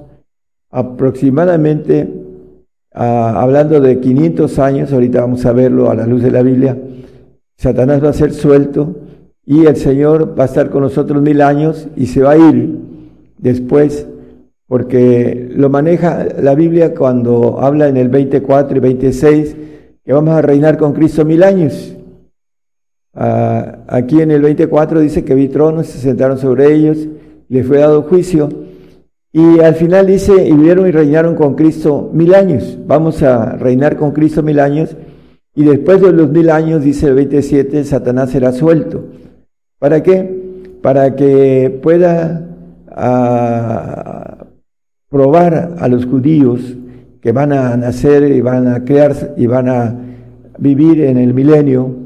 aproximadamente, 0.69 2.09
hablando 2.91 3.81
de 3.81 3.99
500 3.99 4.59
años, 4.59 4.93
ahorita 4.93 5.21
vamos 5.21 5.45
a 5.45 5.53
verlo 5.53 5.89
a 5.89 5.95
la 5.95 6.05
luz 6.05 6.23
de 6.23 6.31
la 6.31 6.41
Biblia, 6.41 6.77
Satanás 7.57 8.03
va 8.03 8.09
a 8.09 8.13
ser 8.13 8.33
suelto 8.33 8.95
y 9.45 9.65
el 9.65 9.75
Señor 9.75 10.37
va 10.37 10.43
a 10.43 10.47
estar 10.47 10.69
con 10.69 10.81
nosotros 10.81 11.21
mil 11.21 11.41
años 11.41 11.87
y 11.95 12.07
se 12.07 12.21
va 12.21 12.31
a 12.31 12.37
ir 12.37 12.77
después 13.37 14.07
porque 14.67 15.49
lo 15.55 15.69
maneja 15.69 16.25
la 16.41 16.55
Biblia 16.55 16.95
cuando 16.95 17.59
habla 17.59 17.87
en 17.87 17.97
el 17.97 18.09
24 18.09 18.77
y 18.77 18.79
26 18.79 19.55
que 20.03 20.13
vamos 20.13 20.33
a 20.33 20.41
reinar 20.41 20.77
con 20.77 20.93
Cristo 20.93 21.25
mil 21.25 21.43
años. 21.43 21.95
Ah, 23.15 23.83
aquí 23.87 24.21
en 24.21 24.31
el 24.31 24.41
24 24.41 24.99
dice 24.99 25.23
que 25.23 25.35
vi 25.35 25.47
tronos, 25.47 25.87
se 25.87 25.99
sentaron 25.99 26.37
sobre 26.39 26.73
ellos, 26.73 26.97
le 27.47 27.63
fue 27.63 27.77
dado 27.77 28.03
juicio. 28.03 28.49
Y 29.31 29.59
al 29.59 29.75
final 29.75 30.07
dice, 30.07 30.47
y 30.47 30.51
vivieron 30.51 30.87
y 30.87 30.91
reinaron 30.91 31.35
con 31.35 31.55
Cristo 31.55 32.09
mil 32.13 32.33
años. 32.35 32.77
Vamos 32.85 33.21
a 33.23 33.55
reinar 33.55 33.97
con 33.97 34.11
Cristo 34.11 34.43
mil 34.43 34.59
años. 34.59 34.95
Y 35.55 35.63
después 35.63 36.01
de 36.01 36.11
los 36.11 36.29
mil 36.29 36.49
años, 36.49 36.83
dice 36.83 37.07
el 37.07 37.15
27, 37.15 37.83
Satanás 37.83 38.31
será 38.31 38.51
suelto. 38.51 39.05
¿Para 39.79 40.01
qué? 40.01 40.43
Para 40.81 41.15
que 41.15 41.79
pueda 41.81 42.47
ah, 42.89 44.45
probar 45.09 45.75
a 45.77 45.87
los 45.87 46.05
judíos 46.05 46.75
que 47.21 47.31
van 47.31 47.53
a 47.53 47.77
nacer 47.77 48.31
y 48.31 48.41
van 48.41 48.67
a 48.67 48.83
crear 48.83 49.33
y 49.37 49.45
van 49.47 49.69
a 49.69 49.95
vivir 50.57 51.01
en 51.01 51.17
el 51.17 51.33
milenio 51.33 52.02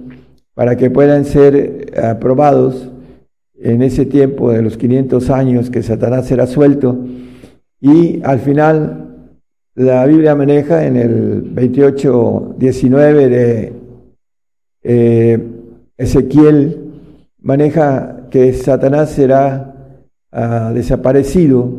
para 0.57 0.75
que 0.75 0.89
puedan 0.89 1.23
ser 1.23 1.93
aprobados 2.03 2.89
en 3.59 3.83
ese 3.83 4.07
tiempo 4.07 4.51
de 4.51 4.63
los 4.63 4.75
500 4.75 5.29
años 5.29 5.69
que 5.69 5.83
Satanás 5.83 6.25
será 6.25 6.47
suelto 6.47 6.97
y 7.79 8.23
al 8.23 8.39
final 8.39 9.35
la 9.75 10.03
Biblia 10.07 10.33
maneja 10.33 10.87
en 10.87 10.95
el 10.95 11.41
28, 11.43 12.55
19 12.57 13.29
de 13.29 13.73
eh, 14.81 15.47
Ezequiel, 15.95 16.91
maneja 17.39 18.27
que 18.31 18.51
Satanás 18.53 19.11
será 19.11 19.75
ah, 20.31 20.71
desaparecido 20.73 21.71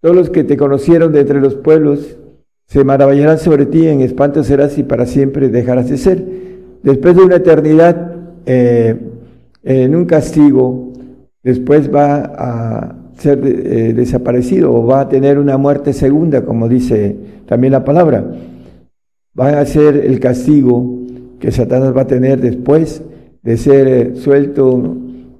todos 0.00 0.16
los 0.16 0.30
que 0.30 0.44
te 0.44 0.56
conocieron 0.56 1.12
de 1.12 1.20
entre 1.20 1.38
los 1.38 1.54
pueblos 1.54 2.16
se 2.64 2.82
maravillarán 2.82 3.38
sobre 3.38 3.66
ti, 3.66 3.88
en 3.88 4.00
espanto 4.00 4.42
serás 4.42 4.78
y 4.78 4.84
para 4.84 5.04
siempre 5.04 5.50
dejarás 5.50 5.90
de 5.90 5.98
ser. 5.98 6.49
Después 6.82 7.16
de 7.16 7.22
una 7.22 7.36
eternidad 7.36 8.14
eh, 8.46 8.96
en 9.62 9.94
un 9.94 10.06
castigo, 10.06 10.92
después 11.42 11.92
va 11.92 12.32
a 12.36 12.96
ser 13.18 13.40
eh, 13.44 13.92
desaparecido 13.92 14.72
o 14.72 14.86
va 14.86 15.00
a 15.00 15.08
tener 15.08 15.38
una 15.38 15.58
muerte 15.58 15.92
segunda, 15.92 16.44
como 16.44 16.68
dice 16.68 17.16
también 17.46 17.72
la 17.72 17.84
palabra. 17.84 18.24
Va 19.38 19.60
a 19.60 19.66
ser 19.66 19.96
el 19.96 20.18
castigo 20.20 21.00
que 21.38 21.52
Satanás 21.52 21.96
va 21.96 22.02
a 22.02 22.06
tener 22.06 22.40
después 22.40 23.02
de 23.42 23.56
ser 23.56 23.88
eh, 23.88 24.16
suelto 24.16 24.96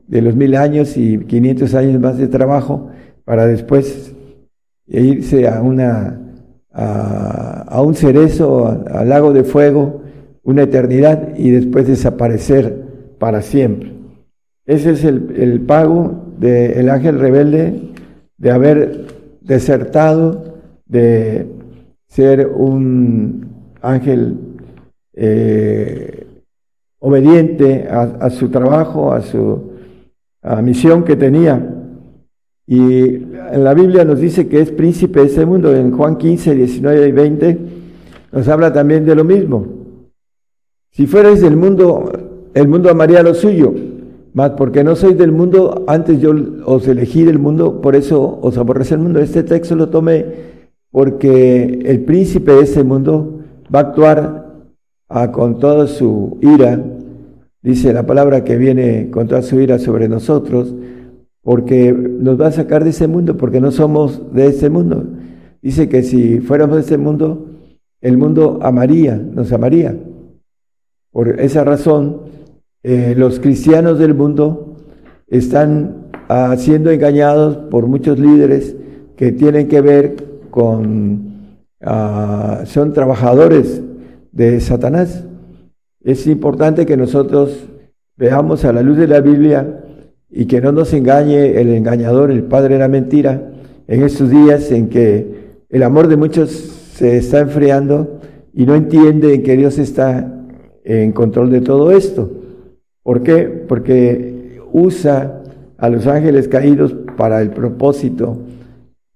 de 0.06 0.22
los 0.22 0.34
mil 0.34 0.56
años 0.56 0.96
y 0.96 1.18
500 1.18 1.74
años 1.74 2.00
más 2.00 2.18
de 2.18 2.28
trabajo 2.28 2.88
para 3.24 3.46
después 3.46 4.12
irse 4.88 5.46
a, 5.46 5.62
una, 5.62 6.20
a, 6.72 7.80
un 7.80 7.94
cerezo, 7.94 8.84
al 8.90 9.08
lago 9.08 9.32
de 9.32 9.44
fuego, 9.44 9.99
una 10.42 10.62
eternidad 10.62 11.36
y 11.36 11.50
después 11.50 11.86
desaparecer 11.86 12.84
para 13.18 13.42
siempre. 13.42 13.92
Ese 14.66 14.92
es 14.92 15.04
el, 15.04 15.60
pago 15.62 16.26
del 16.38 16.88
ángel 16.90 17.18
rebelde 17.18 17.90
de 18.38 18.50
haber 18.50 19.06
desertado, 19.40 20.60
de 20.86 21.46
ser 22.08 22.46
un 22.46 23.48
ángel 23.82 24.38
eh, 25.14 26.26
obediente 27.00 27.88
a, 27.90 28.30
su 28.30 28.48
trabajo, 28.48 29.12
a 29.12 29.22
su 29.22 29.70
a 30.42 30.62
misión 30.62 31.04
que 31.04 31.16
tenía. 31.16 31.76
Y 32.66 32.92
en 33.04 33.64
la 33.64 33.74
Biblia 33.74 34.04
nos 34.04 34.20
dice 34.20 34.46
que 34.46 34.60
es 34.60 34.70
príncipe 34.70 35.20
de 35.20 35.26
ese 35.26 35.44
mundo. 35.44 35.74
En 35.74 35.90
Juan 35.90 36.16
15, 36.16 36.54
19 36.54 37.08
y 37.08 37.12
20 37.12 37.58
nos 38.32 38.48
habla 38.48 38.72
también 38.72 39.04
de 39.04 39.14
lo 39.14 39.24
mismo. 39.24 39.79
Si 40.90 41.06
fuerais 41.06 41.40
del 41.40 41.56
mundo, 41.56 42.12
el 42.54 42.68
mundo 42.68 42.90
amaría 42.90 43.22
lo 43.22 43.34
suyo. 43.34 43.72
Mas 44.32 44.50
porque 44.50 44.84
no 44.84 44.94
sois 44.94 45.18
del 45.18 45.32
mundo, 45.32 45.84
antes 45.88 46.20
yo 46.20 46.32
os 46.64 46.86
elegí 46.86 47.24
del 47.24 47.38
mundo, 47.38 47.80
por 47.80 47.96
eso 47.96 48.38
os 48.42 48.56
aborrece 48.58 48.94
el 48.94 49.00
mundo. 49.00 49.18
Este 49.20 49.42
texto 49.42 49.74
lo 49.74 49.88
tomé 49.88 50.24
porque 50.90 51.80
el 51.84 52.04
príncipe 52.04 52.52
de 52.52 52.62
ese 52.62 52.84
mundo 52.84 53.40
va 53.74 53.80
a 53.80 53.82
actuar 53.82 54.64
ah, 55.08 55.32
con 55.32 55.58
toda 55.58 55.86
su 55.86 56.38
ira, 56.40 56.82
dice 57.62 57.92
la 57.92 58.06
palabra 58.06 58.44
que 58.44 58.56
viene 58.56 59.10
con 59.10 59.28
toda 59.28 59.42
su 59.42 59.60
ira 59.60 59.78
sobre 59.78 60.08
nosotros, 60.08 60.74
porque 61.42 61.92
nos 61.92 62.40
va 62.40 62.48
a 62.48 62.52
sacar 62.52 62.84
de 62.84 62.90
ese 62.90 63.08
mundo, 63.08 63.36
porque 63.36 63.60
no 63.60 63.70
somos 63.70 64.32
de 64.32 64.46
ese 64.46 64.68
mundo. 64.70 65.04
Dice 65.62 65.88
que 65.88 66.02
si 66.02 66.40
fuéramos 66.40 66.76
de 66.76 66.82
ese 66.82 66.98
mundo, 66.98 67.46
el 68.00 68.16
mundo 68.16 68.60
amaría, 68.62 69.16
nos 69.16 69.52
amaría. 69.52 69.96
Por 71.12 71.40
esa 71.40 71.64
razón, 71.64 72.22
eh, 72.82 73.14
los 73.16 73.40
cristianos 73.40 73.98
del 73.98 74.14
mundo 74.14 74.76
están 75.26 76.08
ah, 76.28 76.54
siendo 76.56 76.90
engañados 76.90 77.56
por 77.70 77.86
muchos 77.86 78.18
líderes 78.18 78.76
que 79.16 79.32
tienen 79.32 79.68
que 79.68 79.80
ver 79.80 80.16
con, 80.50 81.58
ah, 81.82 82.62
son 82.64 82.92
trabajadores 82.92 83.82
de 84.32 84.60
Satanás. 84.60 85.24
Es 86.02 86.26
importante 86.26 86.86
que 86.86 86.96
nosotros 86.96 87.68
veamos 88.16 88.64
a 88.64 88.72
la 88.72 88.82
luz 88.82 88.96
de 88.96 89.08
la 89.08 89.20
Biblia 89.20 89.84
y 90.30 90.46
que 90.46 90.60
no 90.60 90.70
nos 90.70 90.92
engañe 90.94 91.60
el 91.60 91.70
engañador, 91.70 92.30
el 92.30 92.44
padre 92.44 92.74
de 92.74 92.80
la 92.80 92.88
mentira, 92.88 93.50
en 93.88 94.02
estos 94.02 94.30
días 94.30 94.70
en 94.70 94.88
que 94.88 95.58
el 95.68 95.82
amor 95.82 96.06
de 96.06 96.16
muchos 96.16 96.50
se 96.50 97.16
está 97.16 97.40
enfriando 97.40 98.20
y 98.54 98.64
no 98.64 98.76
entienden 98.76 99.42
que 99.42 99.56
Dios 99.56 99.78
está 99.78 100.39
en 100.84 101.12
control 101.12 101.50
de 101.50 101.60
todo 101.60 101.90
esto. 101.90 102.30
¿Por 103.02 103.22
qué? 103.22 103.64
Porque 103.68 104.60
usa 104.72 105.42
a 105.78 105.88
los 105.88 106.06
ángeles 106.06 106.48
caídos 106.48 106.94
para 107.16 107.40
el 107.42 107.50
propósito. 107.50 108.38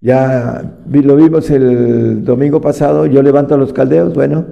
Ya 0.01 0.77
lo 0.91 1.15
vimos 1.15 1.49
el 1.49 2.23
domingo 2.23 2.61
pasado, 2.61 3.05
yo 3.05 3.23
levanto 3.23 3.55
a 3.55 3.57
los 3.57 3.73
caldeos, 3.73 4.13
bueno, 4.13 4.45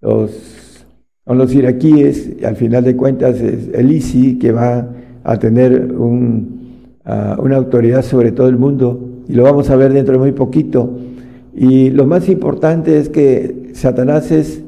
los, 0.00 0.86
los 1.26 1.54
iraquíes, 1.54 2.36
y 2.40 2.44
al 2.44 2.56
final 2.56 2.84
de 2.84 2.96
cuentas 2.96 3.40
es 3.40 3.68
el 3.74 3.92
ISI 3.92 4.38
que 4.38 4.52
va 4.52 4.88
a 5.24 5.38
tener 5.38 5.92
un, 5.92 6.94
una 7.38 7.56
autoridad 7.56 8.02
sobre 8.02 8.32
todo 8.32 8.48
el 8.48 8.56
mundo, 8.56 9.22
y 9.28 9.34
lo 9.34 9.42
vamos 9.42 9.68
a 9.70 9.76
ver 9.76 9.92
dentro 9.92 10.14
de 10.14 10.20
muy 10.20 10.32
poquito. 10.32 10.98
Y 11.54 11.90
lo 11.90 12.06
más 12.06 12.28
importante 12.28 12.98
es 12.98 13.08
que 13.08 13.70
Satanás 13.74 14.30
es 14.30 14.62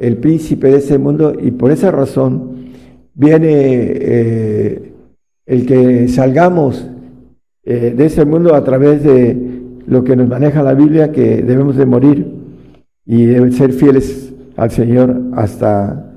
el 0.00 0.16
príncipe 0.16 0.68
de 0.68 0.78
ese 0.78 0.98
mundo 0.98 1.34
y 1.38 1.50
por 1.50 1.70
esa 1.70 1.90
razón 1.90 2.70
viene 3.14 3.48
eh, 3.52 4.92
el 5.44 5.66
que 5.66 6.08
salgamos 6.08 6.88
eh, 7.62 7.92
de 7.94 8.06
ese 8.06 8.24
mundo 8.24 8.54
a 8.54 8.64
través 8.64 9.04
de 9.04 9.36
lo 9.86 10.02
que 10.02 10.16
nos 10.16 10.26
maneja 10.26 10.62
la 10.62 10.72
Biblia, 10.72 11.12
que 11.12 11.42
debemos 11.42 11.76
de 11.76 11.84
morir 11.84 12.26
y 13.04 13.26
deben 13.26 13.52
ser 13.52 13.72
fieles 13.72 14.32
al 14.56 14.70
Señor 14.70 15.20
hasta 15.34 16.14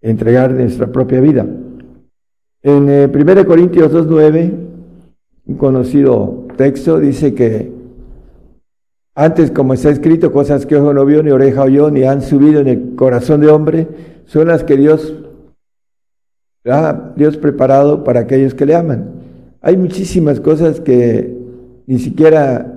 entregar 0.00 0.52
nuestra 0.52 0.86
propia 0.86 1.20
vida. 1.20 1.44
En 2.62 2.84
1 2.84 2.90
eh, 2.92 3.44
Corintios 3.44 3.92
2.9, 3.92 4.52
un 5.46 5.56
conocido 5.56 6.46
texto, 6.56 7.00
dice 7.00 7.34
que 7.34 7.75
antes, 9.18 9.50
como 9.50 9.72
está 9.72 9.88
escrito, 9.88 10.30
cosas 10.30 10.66
que 10.66 10.76
ojo 10.76 10.92
no 10.92 11.06
vio, 11.06 11.22
ni 11.22 11.30
oreja 11.30 11.62
oyó, 11.62 11.90
ni 11.90 12.04
han 12.04 12.20
subido 12.20 12.60
en 12.60 12.68
el 12.68 12.94
corazón 12.96 13.40
de 13.40 13.48
hombre, 13.48 13.88
son 14.26 14.48
las 14.48 14.62
que 14.62 14.76
Dios 14.76 15.14
ha 16.66 17.12
Dios 17.16 17.38
preparado 17.38 18.04
para 18.04 18.20
aquellos 18.20 18.54
que 18.54 18.66
le 18.66 18.74
aman. 18.74 19.12
Hay 19.62 19.78
muchísimas 19.78 20.38
cosas 20.38 20.80
que 20.80 21.34
ni 21.86 21.98
siquiera 21.98 22.74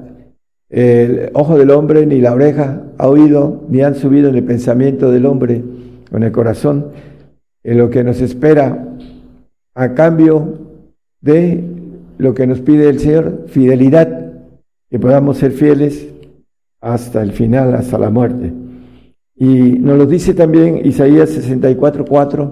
el 0.70 1.30
ojo 1.34 1.58
del 1.58 1.72
hombre 1.72 2.06
ni 2.06 2.22
la 2.22 2.34
oreja 2.34 2.84
ha 2.98 3.08
oído, 3.10 3.66
ni 3.68 3.82
han 3.82 3.96
subido 3.96 4.30
en 4.30 4.36
el 4.36 4.44
pensamiento 4.46 5.12
del 5.12 5.26
hombre 5.26 5.62
o 6.10 6.16
en 6.16 6.24
el 6.24 6.32
corazón, 6.32 6.92
en 7.64 7.78
lo 7.78 7.90
que 7.90 8.06
nos 8.06 8.22
espera 8.22 8.96
a 9.76 9.94
cambio 9.94 10.58
de 11.20 11.66
lo 12.18 12.34
que 12.34 12.48
nos 12.48 12.62
pide 12.62 12.88
el 12.88 13.00
Señor, 13.00 13.46
fidelidad, 13.48 14.32
que 14.90 15.00
podamos 15.00 15.38
ser 15.38 15.52
fieles 15.52 16.08
hasta 16.82 17.22
el 17.22 17.32
final, 17.32 17.76
hasta 17.76 17.98
la 17.98 18.10
muerte. 18.10 18.54
Y 19.36 19.48
nos 19.80 19.98
lo 19.98 20.06
dice 20.06 20.34
también 20.34 20.86
Isaías 20.86 21.30
64.4, 21.38 22.52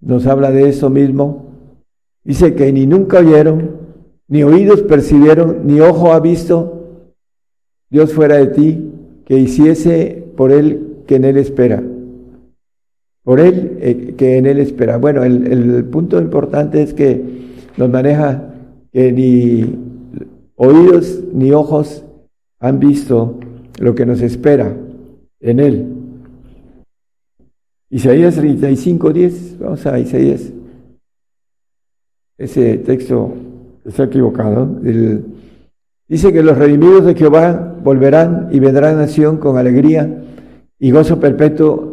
nos 0.00 0.26
habla 0.26 0.50
de 0.50 0.68
eso 0.68 0.88
mismo. 0.88 1.50
Dice 2.24 2.54
que 2.54 2.72
ni 2.72 2.86
nunca 2.86 3.18
oyeron, 3.18 3.76
ni 4.28 4.42
oídos 4.42 4.82
percibieron, 4.82 5.66
ni 5.66 5.80
ojo 5.80 6.12
ha 6.12 6.20
visto 6.20 6.80
Dios 7.90 8.12
fuera 8.12 8.36
de 8.36 8.46
ti, 8.46 8.92
que 9.26 9.36
hiciese 9.36 10.24
por 10.36 10.52
él 10.52 11.02
que 11.06 11.16
en 11.16 11.24
él 11.24 11.36
espera. 11.36 11.82
Por 13.22 13.40
él 13.40 13.78
eh, 13.80 14.14
que 14.16 14.38
en 14.38 14.46
él 14.46 14.58
espera. 14.58 14.96
Bueno, 14.96 15.24
el, 15.24 15.46
el 15.46 15.84
punto 15.84 16.20
importante 16.20 16.82
es 16.82 16.94
que 16.94 17.22
nos 17.76 17.90
maneja 17.90 18.54
que 18.92 19.12
ni 19.12 19.78
oídos 20.56 21.20
ni 21.32 21.52
ojos 21.52 22.04
han 22.60 22.78
visto 22.78 23.40
lo 23.78 23.94
que 23.94 24.06
nos 24.06 24.20
espera 24.20 24.76
en 25.40 25.60
Él. 25.60 25.86
Isaías 27.88 28.36
35, 28.36 29.12
10, 29.12 29.58
vamos 29.58 29.84
a 29.86 29.98
Isaías. 29.98 30.52
Ese 32.38 32.78
texto 32.78 33.34
está 33.84 34.04
equivocado. 34.04 34.78
dice 36.08 36.32
que 36.32 36.42
los 36.42 36.56
redimidos 36.56 37.06
de 37.06 37.14
Jehová 37.14 37.76
volverán 37.82 38.48
y 38.52 38.60
vendrán 38.60 38.98
nación 38.98 39.38
con 39.38 39.58
alegría 39.58 40.22
y 40.78 40.90
gozo 40.90 41.18
perpetuo 41.18 41.90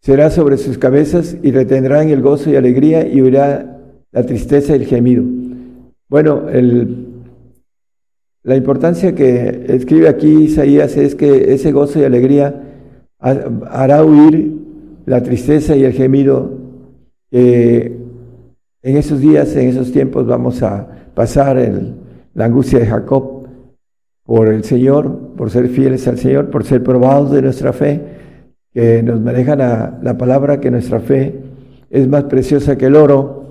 será 0.00 0.30
sobre 0.30 0.56
sus 0.56 0.78
cabezas 0.78 1.36
y 1.42 1.50
retendrán 1.50 2.08
el 2.08 2.22
gozo 2.22 2.50
y 2.50 2.56
alegría 2.56 3.06
y 3.06 3.20
oirá 3.20 3.80
la 4.12 4.24
tristeza 4.24 4.72
y 4.72 4.80
el 4.80 4.86
gemido. 4.86 5.24
Bueno, 6.08 6.48
el 6.48 7.05
la 8.46 8.54
importancia 8.54 9.12
que 9.12 9.66
escribe 9.70 10.08
aquí 10.08 10.44
Isaías 10.44 10.96
es 10.96 11.16
que 11.16 11.52
ese 11.52 11.72
gozo 11.72 11.98
y 11.98 12.04
alegría 12.04 12.62
hará 13.18 14.04
huir 14.04 14.56
la 15.04 15.20
tristeza 15.20 15.74
y 15.74 15.82
el 15.82 15.92
gemido 15.92 16.52
que 17.28 17.98
en 18.82 18.96
esos 18.96 19.18
días, 19.20 19.56
en 19.56 19.70
esos 19.70 19.90
tiempos 19.90 20.28
vamos 20.28 20.62
a 20.62 20.86
pasar 21.12 21.56
la 22.34 22.44
angustia 22.44 22.78
de 22.78 22.86
Jacob 22.86 23.48
por 24.22 24.46
el 24.46 24.62
Señor, 24.62 25.34
por 25.36 25.50
ser 25.50 25.66
fieles 25.66 26.06
al 26.06 26.18
Señor, 26.18 26.48
por 26.48 26.62
ser 26.62 26.84
probados 26.84 27.32
de 27.32 27.42
nuestra 27.42 27.72
fe, 27.72 28.00
que 28.72 29.02
nos 29.02 29.20
manejan 29.20 29.58
la 29.58 30.16
palabra 30.16 30.60
que 30.60 30.70
nuestra 30.70 31.00
fe 31.00 31.34
es 31.90 32.06
más 32.06 32.22
preciosa 32.24 32.78
que 32.78 32.86
el 32.86 32.94
oro, 32.94 33.42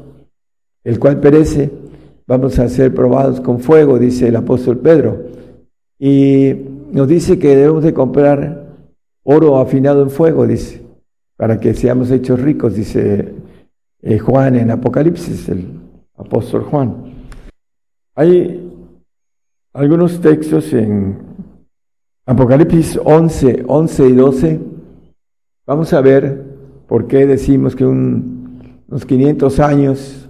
el 0.85 0.99
cual 0.99 1.19
perece, 1.19 1.69
vamos 2.27 2.59
a 2.59 2.69
ser 2.69 2.93
probados 2.93 3.41
con 3.41 3.59
fuego, 3.59 3.99
dice 3.99 4.27
el 4.27 4.35
apóstol 4.35 4.79
Pedro. 4.79 5.23
Y 5.99 6.53
nos 6.91 7.07
dice 7.07 7.39
que 7.39 7.55
debemos 7.55 7.83
de 7.83 7.93
comprar 7.93 8.65
oro 9.23 9.57
afinado 9.57 10.03
en 10.03 10.09
fuego, 10.09 10.45
dice, 10.45 10.81
para 11.37 11.59
que 11.59 11.73
seamos 11.73 12.11
hechos 12.11 12.39
ricos, 12.41 12.75
dice 12.75 13.33
eh, 14.01 14.19
Juan 14.19 14.55
en 14.55 14.71
Apocalipsis, 14.71 15.49
el 15.49 15.67
apóstol 16.15 16.63
Juan. 16.63 17.13
Hay 18.15 18.71
algunos 19.73 20.21
textos 20.21 20.71
en 20.73 21.17
Apocalipsis 22.25 22.99
11, 23.03 23.65
11 23.67 24.07
y 24.07 24.11
12. 24.13 24.59
Vamos 25.67 25.93
a 25.93 26.01
ver 26.01 26.43
por 26.87 27.07
qué 27.07 27.25
decimos 27.25 27.75
que 27.75 27.85
unos 27.85 29.05
500 29.05 29.59
años 29.59 30.24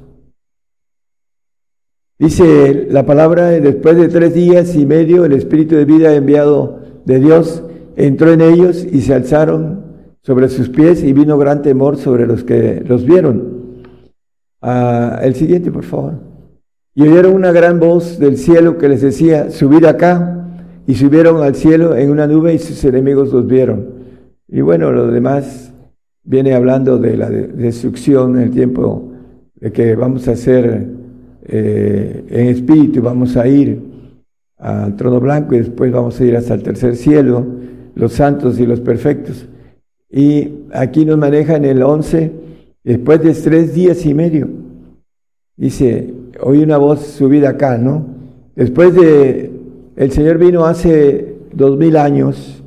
Dice 2.17 2.87
la 2.89 3.05
palabra, 3.05 3.49
después 3.49 3.97
de 3.97 4.07
tres 4.07 4.33
días 4.33 4.73
y 4.75 4.85
medio, 4.85 5.25
el 5.25 5.33
Espíritu 5.33 5.75
de 5.75 5.83
vida 5.83 6.15
enviado 6.15 6.79
de 7.03 7.19
Dios 7.19 7.61
entró 7.97 8.31
en 8.31 8.39
ellos 8.39 8.87
y 8.89 9.01
se 9.01 9.13
alzaron 9.13 9.83
sobre 10.21 10.47
sus 10.47 10.69
pies 10.69 11.03
y 11.03 11.11
vino 11.11 11.37
gran 11.37 11.61
temor 11.61 11.97
sobre 11.97 12.25
los 12.25 12.45
que 12.45 12.81
los 12.87 13.05
vieron. 13.05 13.83
Ah, 14.61 15.19
el 15.23 15.35
siguiente, 15.35 15.71
por 15.71 15.83
favor. 15.83 16.13
Y 16.95 17.01
oyeron 17.01 17.33
una 17.33 17.51
gran 17.51 17.81
voz 17.81 18.17
del 18.17 18.37
cielo 18.37 18.77
que 18.77 18.87
les 18.87 19.01
decía, 19.01 19.51
subid 19.51 19.83
acá, 19.83 20.35
y 20.87 20.95
subieron 20.95 21.43
al 21.43 21.55
cielo 21.55 21.97
en 21.97 22.11
una 22.11 22.27
nube 22.27 22.53
y 22.53 22.59
sus 22.59 22.81
enemigos 22.85 23.33
los 23.33 23.45
vieron. 23.45 23.87
Y 24.47 24.61
bueno, 24.61 24.93
lo 24.93 25.07
demás 25.07 25.73
viene 26.23 26.53
hablando 26.53 26.97
de 26.97 27.17
la 27.17 27.29
destrucción 27.29 28.37
en 28.37 28.43
el 28.43 28.51
tiempo 28.51 29.11
de 29.55 29.73
que 29.73 29.95
vamos 29.95 30.27
a 30.29 30.35
ser 30.37 30.87
eh, 31.47 32.25
en 32.29 32.47
espíritu, 32.47 33.01
vamos 33.01 33.37
a 33.37 33.47
ir 33.47 33.79
al 34.57 34.95
trono 34.95 35.19
blanco 35.19 35.55
y 35.55 35.59
después 35.59 35.91
vamos 35.91 36.19
a 36.19 36.25
ir 36.25 36.35
hasta 36.35 36.55
el 36.55 36.63
tercer 36.63 36.95
cielo, 36.95 37.45
los 37.93 38.13
santos 38.13 38.59
y 38.59 38.65
los 38.65 38.79
perfectos. 38.79 39.47
Y 40.09 40.49
aquí 40.71 41.05
nos 41.05 41.17
manejan 41.17 41.65
el 41.65 41.83
11, 41.83 42.31
después 42.83 43.21
de 43.21 43.33
tres 43.33 43.73
días 43.73 44.05
y 44.05 44.13
medio. 44.13 44.47
Dice, 45.57 46.13
oí 46.41 46.63
una 46.63 46.77
voz 46.77 47.01
subida 47.01 47.49
acá, 47.49 47.77
¿no? 47.77 48.05
Después 48.55 48.93
de, 48.95 49.51
el 49.95 50.11
Señor 50.11 50.37
vino 50.37 50.65
hace 50.65 51.35
dos 51.53 51.77
mil 51.77 51.95
años 51.95 52.63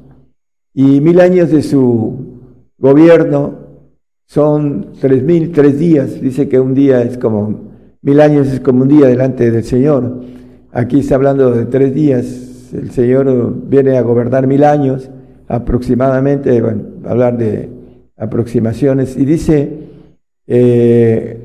y 0.74 1.00
mil 1.00 1.20
años 1.20 1.50
de 1.50 1.62
su 1.62 2.16
gobierno 2.78 3.54
son 4.26 4.92
tres 5.00 5.22
mil, 5.22 5.52
tres 5.52 5.78
días. 5.78 6.20
Dice 6.20 6.48
que 6.48 6.60
un 6.60 6.74
día 6.74 7.02
es 7.02 7.18
como 7.18 7.67
Mil 8.00 8.20
años 8.20 8.46
es 8.48 8.60
como 8.60 8.82
un 8.82 8.88
día 8.88 9.06
delante 9.06 9.50
del 9.50 9.64
Señor. 9.64 10.22
Aquí 10.70 11.00
está 11.00 11.16
hablando 11.16 11.50
de 11.50 11.66
tres 11.66 11.92
días. 11.94 12.72
El 12.72 12.90
Señor 12.92 13.54
viene 13.68 13.96
a 13.96 14.02
gobernar 14.02 14.46
mil 14.46 14.62
años 14.62 15.10
aproximadamente, 15.48 16.62
hablar 17.04 17.38
de 17.38 17.70
aproximaciones. 18.16 19.16
Y 19.16 19.24
dice, 19.24 19.72
eh, 20.46 21.40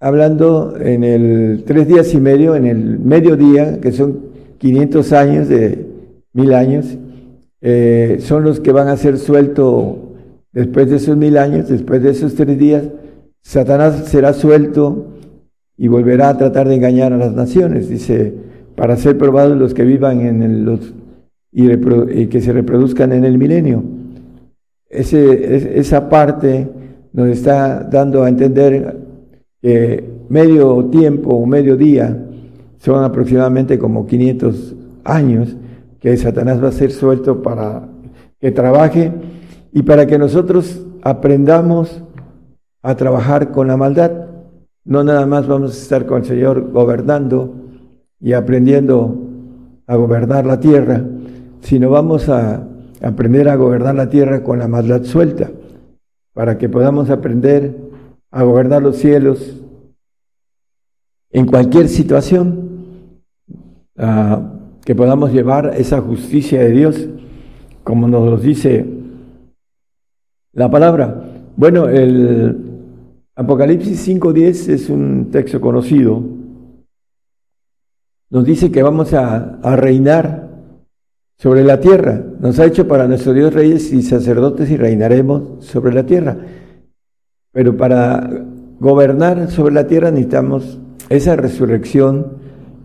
hablando 0.00 0.76
en 0.80 1.04
el 1.04 1.64
tres 1.66 1.88
días 1.88 2.14
y 2.14 2.18
medio, 2.18 2.54
en 2.54 2.66
el 2.66 2.98
mediodía, 2.98 3.80
que 3.80 3.92
son 3.92 4.32
500 4.58 5.12
años 5.12 5.48
de 5.48 5.86
mil 6.32 6.54
años, 6.54 6.96
eh, 7.60 8.16
son 8.20 8.44
los 8.44 8.60
que 8.60 8.72
van 8.72 8.88
a 8.88 8.96
ser 8.96 9.18
sueltos 9.18 9.96
después 10.52 10.88
de 10.88 10.96
esos 10.96 11.16
mil 11.16 11.36
años, 11.36 11.68
después 11.68 12.02
de 12.02 12.10
esos 12.10 12.34
tres 12.34 12.58
días, 12.58 12.84
Satanás 13.42 14.04
será 14.06 14.32
suelto 14.32 15.08
y 15.76 15.88
volverá 15.88 16.30
a 16.30 16.38
tratar 16.38 16.68
de 16.68 16.76
engañar 16.76 17.12
a 17.12 17.18
las 17.18 17.32
naciones. 17.34 17.88
Dice 17.88 18.34
para 18.74 18.96
ser 18.96 19.18
probados 19.18 19.56
los 19.56 19.74
que 19.74 19.84
vivan 19.84 20.20
en 20.22 20.42
el, 20.42 20.64
los, 20.64 20.94
y, 21.52 22.26
que 22.26 22.40
se 22.40 22.52
reproduzcan 22.52 23.12
en 23.12 23.24
el 23.24 23.38
milenio. 23.38 23.82
Esa 24.88 26.08
parte 26.08 26.68
nos 27.12 27.28
está 27.28 27.82
dando 27.84 28.24
a 28.24 28.28
entender 28.28 28.98
que 29.60 30.04
medio 30.28 30.86
tiempo 30.86 31.30
o 31.30 31.46
medio 31.46 31.76
día 31.76 32.26
son 32.78 33.04
aproximadamente 33.04 33.78
como 33.78 34.06
500 34.06 34.74
años 35.04 35.56
que 36.00 36.16
Satanás 36.16 36.62
va 36.62 36.68
a 36.68 36.72
ser 36.72 36.90
suelto 36.90 37.42
para 37.42 37.88
que 38.40 38.50
trabaje 38.50 39.12
y 39.72 39.82
para 39.82 40.06
que 40.06 40.18
nosotros 40.18 40.84
aprendamos 41.02 42.02
a 42.82 42.96
trabajar 42.96 43.50
con 43.52 43.68
la 43.68 43.76
maldad. 43.76 44.10
No 44.84 45.04
nada 45.04 45.26
más 45.26 45.46
vamos 45.46 45.70
a 45.70 45.82
estar 45.82 46.06
con 46.06 46.22
el 46.22 46.26
Señor 46.26 46.72
gobernando 46.72 47.54
y 48.20 48.32
aprendiendo 48.32 49.16
a 49.86 49.96
gobernar 49.96 50.44
la 50.46 50.58
tierra, 50.60 51.04
sino 51.60 51.90
vamos 51.90 52.28
a 52.28 52.66
aprender 53.02 53.48
a 53.48 53.56
gobernar 53.56 53.94
la 53.94 54.08
tierra 54.08 54.42
con 54.42 54.58
la 54.58 54.68
maldad 54.68 55.02
suelta, 55.04 55.50
para 56.32 56.58
que 56.58 56.68
podamos 56.68 57.10
aprender 57.10 57.76
a 58.30 58.42
gobernar 58.42 58.82
los 58.82 58.96
cielos 58.96 59.60
en 61.30 61.46
cualquier 61.46 61.88
situación, 61.88 62.70
que 64.84 64.94
podamos 64.94 65.32
llevar 65.32 65.74
esa 65.76 66.00
justicia 66.00 66.60
de 66.60 66.70
Dios, 66.70 67.08
como 67.84 68.08
nos 68.08 68.28
lo 68.28 68.36
dice 68.36 68.86
la 70.52 70.70
palabra. 70.70 71.24
Bueno, 71.56 71.88
el 71.88 72.61
Apocalipsis 73.34 74.06
5.10 74.08 74.68
es 74.68 74.90
un 74.90 75.30
texto 75.30 75.60
conocido. 75.60 76.22
Nos 78.28 78.44
dice 78.44 78.70
que 78.70 78.82
vamos 78.82 79.14
a, 79.14 79.58
reinar 79.76 80.50
sobre 81.38 81.64
la 81.64 81.80
tierra. 81.80 82.22
Nos 82.40 82.58
ha 82.58 82.66
hecho 82.66 82.86
para 82.86 83.08
nuestro 83.08 83.32
Dios 83.32 83.54
reyes 83.54 83.92
y 83.92 84.02
sacerdotes 84.02 84.70
y 84.70 84.76
reinaremos 84.76 85.64
sobre 85.64 85.94
la 85.94 86.04
tierra. 86.04 86.36
Pero 87.52 87.76
para 87.76 88.28
gobernar 88.78 89.50
sobre 89.50 89.74
la 89.74 89.86
tierra 89.86 90.10
necesitamos 90.10 90.78
esa 91.08 91.34
resurrección 91.34 92.38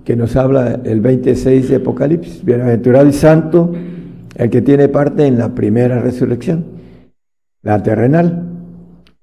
que 0.06 0.16
nos 0.16 0.36
habla 0.38 0.80
el 0.84 1.02
26 1.02 1.70
de 1.70 1.76
Apocalipsis. 1.76 2.44
Bienaventurado 2.44 3.08
y 3.08 3.14
santo 3.14 3.74
el 4.36 4.50
que 4.50 4.62
tiene 4.62 4.88
parte 4.88 5.26
en 5.26 5.38
la 5.38 5.54
primera 5.54 6.00
resurrección, 6.00 6.66
la 7.64 7.82
terrenal. 7.84 8.57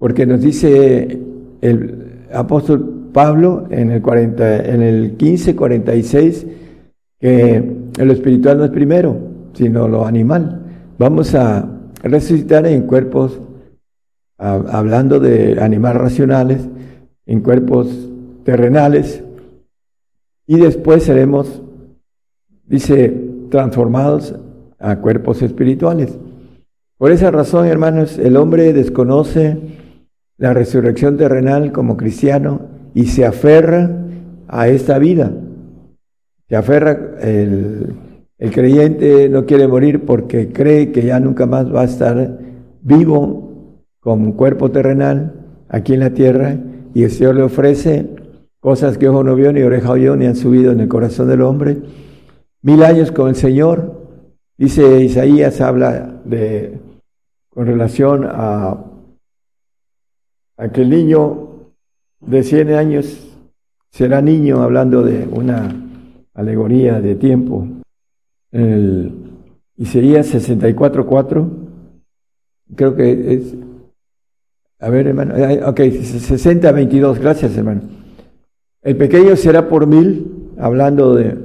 Porque 0.05 0.27
nos 0.27 0.43
dice 0.43 1.19
el 1.63 2.27
apóstol 2.31 3.09
Pablo 3.11 3.65
en 3.71 3.91
el, 3.91 4.03
40, 4.03 4.67
en 4.67 4.83
el 4.83 5.17
15, 5.17 5.57
46 5.57 6.47
que 7.19 7.65
lo 7.97 8.13
espiritual 8.13 8.59
no 8.59 8.67
es 8.67 8.71
primero, 8.71 9.17
sino 9.55 9.89
lo 9.89 10.05
animal. 10.05 10.61
Vamos 10.99 11.35
a 11.35 11.67
resucitar 12.03 12.67
en 12.67 12.83
cuerpos, 12.83 13.41
hablando 14.37 15.21
de 15.21 15.59
animales 15.59 16.03
racionales, 16.03 16.69
en 17.25 17.41
cuerpos 17.41 18.11
terrenales, 18.45 19.25
y 20.47 20.59
después 20.59 21.05
seremos, 21.05 21.63
dice, 22.67 23.11
transformados 23.49 24.35
a 24.79 24.97
cuerpos 24.97 25.41
espirituales. 25.41 26.19
Por 26.99 27.11
esa 27.11 27.31
razón, 27.31 27.67
hermanos, 27.67 28.19
el 28.19 28.37
hombre 28.37 28.75
desconoce 28.75 29.74
la 30.39 30.53
resurrección 30.53 31.17
terrenal 31.17 31.73
como 31.73 31.97
cristiano 31.97 32.63
y 32.95 33.07
se 33.07 33.25
aferra 33.25 33.91
a 34.49 34.69
esta 34.69 34.99
vida. 34.99 35.33
Se 36.49 36.57
aferra, 36.57 37.19
el, 37.21 37.95
creyente 38.53 39.29
no 39.29 39.47
quiere 39.47 39.67
morir 39.67 40.05
porque 40.05 40.53
cree 40.53 40.93
que 40.93 41.03
ya 41.03 41.19
nunca 41.19 41.47
más 41.47 41.73
va 41.75 41.83
a 41.83 41.85
estar 41.85 42.39
vivo 42.83 43.81
con 44.01 44.33
cuerpo 44.33 44.71
terrenal 44.71 45.33
aquí 45.69 45.95
en 45.95 46.01
la 46.01 46.11
tierra 46.11 46.57
y 46.93 47.05
el 47.05 47.11
Señor 47.11 47.37
le 47.37 47.43
ofrece 47.43 48.07
cosas 48.61 48.99
que 48.99 49.09
ojo 49.09 49.25
no 49.25 49.35
vio, 49.35 49.53
ni 49.53 49.63
oreja 49.63 49.91
oyó, 49.91 50.17
ni 50.17 50.27
han 50.27 50.37
subido 50.37 50.73
en 50.73 50.81
el 50.81 50.89
corazón 50.89 51.29
del 51.29 51.43
hombre. 51.43 51.79
Mil 52.63 52.83
años 52.83 53.13
con 53.13 53.29
el 53.29 53.37
Señor, 53.37 54.09
dice 54.57 55.03
Isaías, 55.03 55.61
habla 55.61 56.21
de, 56.25 56.79
con 57.51 57.67
relación 57.67 58.27
a, 58.27 58.94
aquel 60.57 60.91
niño 60.91 61.49
de 62.21 62.43
100 62.43 62.75
años 62.75 63.37
será 63.91 64.21
niño, 64.21 64.63
hablando 64.63 65.03
de 65.03 65.27
una 65.31 65.75
alegoría 66.35 67.01
de 67.01 67.15
tiempo. 67.15 67.67
El 68.51 69.13
Isaías 69.77 70.33
64.4, 70.35 71.49
creo 72.75 72.95
que 72.95 73.35
es, 73.35 73.55
a 74.81 74.89
ver 74.91 75.09
hermano, 75.09 75.35
ok, 75.35 75.81
60.22, 75.81 77.19
gracias 77.19 77.57
hermano. 77.57 77.83
El 78.83 78.97
pequeño 78.97 79.37
será 79.37 79.69
por 79.69 79.87
mil, 79.87 80.51
hablando 80.59 81.15
de 81.15 81.39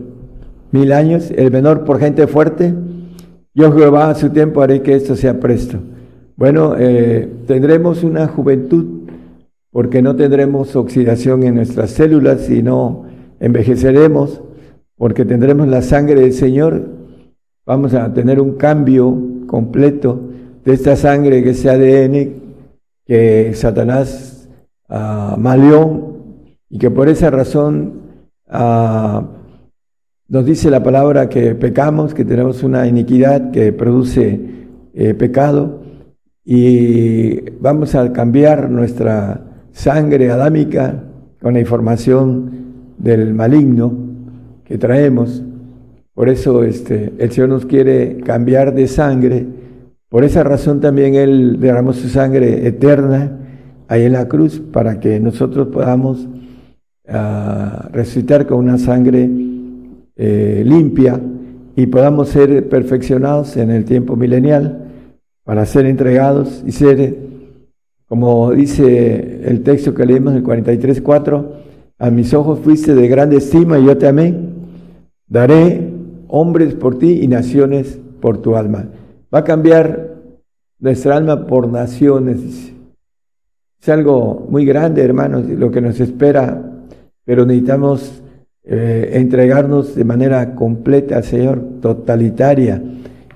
mil 0.71 0.91
años, 0.91 1.31
el 1.31 1.51
menor 1.51 1.85
por 1.85 1.99
gente 1.99 2.27
fuerte. 2.27 2.73
Yo 3.53 3.71
Jehová 3.71 4.09
a 4.09 4.15
su 4.15 4.29
tiempo 4.29 4.61
haré 4.61 4.81
que 4.81 4.95
esto 4.95 5.15
sea 5.15 5.39
presto. 5.39 5.79
Bueno, 6.35 6.75
eh, 6.77 7.29
tendremos 7.47 8.03
una 8.03 8.27
juventud 8.27 8.98
porque 9.71 10.01
no 10.01 10.15
tendremos 10.15 10.75
oxidación 10.75 11.43
en 11.43 11.55
nuestras 11.55 11.91
células 11.91 12.49
y 12.49 12.63
no 12.63 13.05
envejeceremos 13.39 14.41
porque 14.97 15.25
tendremos 15.25 15.67
la 15.67 15.81
sangre 15.81 16.21
del 16.21 16.33
Señor. 16.33 16.87
Vamos 17.65 17.93
a 17.93 18.13
tener 18.13 18.41
un 18.41 18.55
cambio 18.55 19.15
completo 19.47 20.19
de 20.65 20.73
esta 20.73 20.95
sangre 20.95 21.43
que 21.43 21.51
es 21.51 21.65
ADN 21.65 22.33
que 23.05 23.53
Satanás 23.55 24.49
uh, 24.89 25.35
y 26.69 26.77
que 26.77 26.91
por 26.91 27.09
esa 27.09 27.31
razón 27.31 28.01
ah, 28.47 29.27
nos 30.27 30.45
dice 30.45 30.69
la 30.69 30.83
palabra 30.83 31.27
que 31.29 31.55
pecamos, 31.55 32.13
que 32.13 32.25
tenemos 32.25 32.61
una 32.61 32.87
iniquidad 32.87 33.49
que 33.49 33.73
produce 33.73 34.39
eh, 34.93 35.13
pecado 35.15 35.81
y 36.45 37.49
vamos 37.59 37.95
a 37.95 38.11
cambiar 38.13 38.69
nuestra 38.69 39.48
sangre 39.71 40.31
adámica 40.31 41.03
con 41.41 41.53
la 41.53 41.59
información 41.59 42.51
del 42.97 43.33
maligno 43.33 43.93
que 44.65 44.77
traemos. 44.77 45.43
Por 46.13 46.29
eso 46.29 46.63
este, 46.63 47.13
el 47.17 47.31
Señor 47.31 47.49
nos 47.49 47.65
quiere 47.65 48.17
cambiar 48.17 48.73
de 48.73 48.87
sangre. 48.87 49.45
Por 50.09 50.23
esa 50.23 50.43
razón 50.43 50.79
también 50.79 51.15
Él 51.15 51.59
derramó 51.59 51.93
su 51.93 52.09
sangre 52.09 52.67
eterna 52.67 53.37
ahí 53.87 54.03
en 54.03 54.13
la 54.13 54.27
cruz 54.27 54.59
para 54.59 54.99
que 54.99 55.19
nosotros 55.19 55.67
podamos 55.67 56.27
a 57.07 57.89
resucitar 57.91 58.45
con 58.45 58.59
una 58.59 58.77
sangre 58.77 59.29
eh, 60.15 60.63
limpia 60.65 61.19
y 61.75 61.87
podamos 61.87 62.29
ser 62.29 62.69
perfeccionados 62.69 63.57
en 63.57 63.71
el 63.71 63.85
tiempo 63.85 64.15
milenial 64.15 64.85
para 65.43 65.65
ser 65.65 65.85
entregados 65.85 66.63
y 66.67 66.71
ser, 66.71 67.17
como 68.09 68.51
dice 68.51 69.41
el 69.45 69.63
texto 69.63 69.93
que 69.93 70.05
leímos 70.05 70.33
en 70.33 70.39
el 70.39 70.43
43.4, 70.43 71.45
a 71.99 72.09
mis 72.09 72.33
ojos 72.33 72.59
fuiste 72.59 72.93
de 72.93 73.07
grande 73.07 73.37
estima 73.37 73.79
y 73.79 73.85
yo 73.85 73.97
te 73.97 74.07
amé, 74.07 74.35
daré 75.27 75.89
hombres 76.27 76.73
por 76.73 76.99
ti 76.99 77.21
y 77.21 77.27
naciones 77.29 77.97
por 78.19 78.41
tu 78.41 78.57
alma. 78.57 78.89
Va 79.33 79.39
a 79.39 79.43
cambiar 79.45 80.17
nuestra 80.79 81.15
alma 81.15 81.47
por 81.47 81.69
naciones. 81.69 82.73
Es 83.81 83.89
algo 83.89 84.45
muy 84.49 84.65
grande, 84.65 85.01
hermanos, 85.01 85.45
lo 85.47 85.71
que 85.71 85.79
nos 85.79 86.01
espera 86.01 86.65
pero 87.29 87.45
necesitamos 87.45 88.23
eh, 88.63 89.11
entregarnos 89.13 89.93
de 89.93 90.03
manera 90.03 90.55
completa 90.55 91.17
al 91.17 91.23
Señor, 91.23 91.63
totalitaria. 91.79 92.81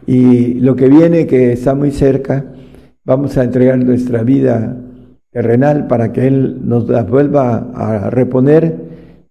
Y 0.07 0.55
lo 0.55 0.75
que 0.75 0.89
viene, 0.89 1.27
que 1.27 1.51
está 1.51 1.75
muy 1.75 1.91
cerca, 1.91 2.43
vamos 3.05 3.37
a 3.37 3.43
entregar 3.43 3.77
nuestra 3.83 4.23
vida 4.23 4.77
terrenal 5.31 5.87
para 5.87 6.11
que 6.11 6.27
Él 6.27 6.67
nos 6.67 6.87
la 6.87 7.03
vuelva 7.03 7.71
a 7.73 8.09
reponer 8.09 8.75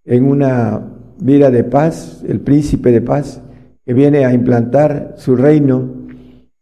en 0.04 0.24
una 0.24 0.80
vida 1.18 1.50
de 1.50 1.64
paz, 1.64 2.24
el 2.26 2.40
príncipe 2.40 2.90
de 2.90 3.00
paz, 3.00 3.40
que 3.85 3.94
viene 3.94 4.24
a 4.24 4.32
implantar 4.32 5.14
su 5.16 5.37
reino 5.37 5.88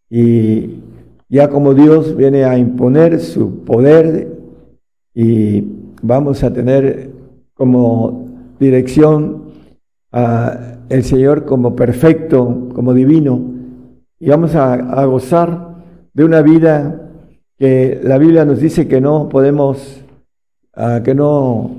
y 0.09 0.81
ya 1.29 1.49
como 1.49 1.75
Dios 1.75 2.17
viene 2.17 2.45
a 2.45 2.59
imponer 2.59 3.21
su 3.21 3.65
poder 3.65 4.29
y 5.15 5.65
vamos 6.03 6.43
a 6.43 6.53
tener 6.53 7.11
como 7.55 8.27
dirección 8.59 9.45
a 10.13 10.71
el 10.91 11.05
Señor 11.05 11.45
como 11.45 11.77
perfecto, 11.77 12.69
como 12.75 12.93
divino, 12.93 13.41
y 14.19 14.29
vamos 14.29 14.55
a, 14.57 15.05
gozar 15.05 15.70
de 16.13 16.25
una 16.25 16.43
vida 16.43 17.11
que 17.59 18.01
la 18.03 18.19
Biblia 18.19 18.45
nos 18.45 18.61
dice 18.61 18.89
que 18.89 19.01
no 19.01 19.29
podemos, 19.29 20.03
que 21.05 21.15
no 21.15 21.71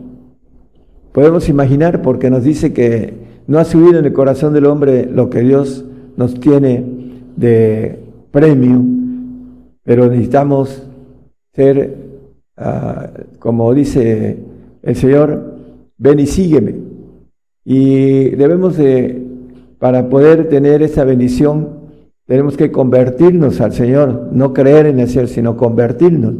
podemos 1.11 1.49
imaginar, 1.49 2.01
porque 2.01 2.29
nos 2.29 2.43
dice 2.43 2.73
que 2.73 3.13
no 3.47 3.59
ha 3.59 3.65
subido 3.65 3.99
en 3.99 4.05
el 4.05 4.13
corazón 4.13 4.53
del 4.53 4.65
hombre 4.65 5.05
lo 5.05 5.29
que 5.29 5.41
Dios 5.41 5.83
nos 6.15 6.39
tiene 6.39 6.83
de 7.35 7.99
premio, 8.31 8.81
pero 9.83 10.07
necesitamos 10.07 10.87
ser, 11.53 11.97
ah, 12.57 13.09
como 13.39 13.73
dice 13.73 14.37
el 14.83 14.95
Señor, 14.95 15.55
ven 15.97 16.19
y 16.19 16.27
sígueme. 16.27 16.75
Y 17.63 18.29
debemos 18.29 18.77
de, 18.77 19.21
para 19.79 20.09
poder 20.09 20.49
tener 20.49 20.81
esa 20.81 21.03
bendición, 21.03 21.80
tenemos 22.25 22.55
que 22.55 22.71
convertirnos 22.71 23.59
al 23.61 23.73
Señor, 23.73 24.29
no 24.31 24.53
creer 24.53 24.85
en 24.85 24.99
el 24.99 25.09
Señor, 25.09 25.27
sino 25.27 25.57
convertirnos. 25.57 26.35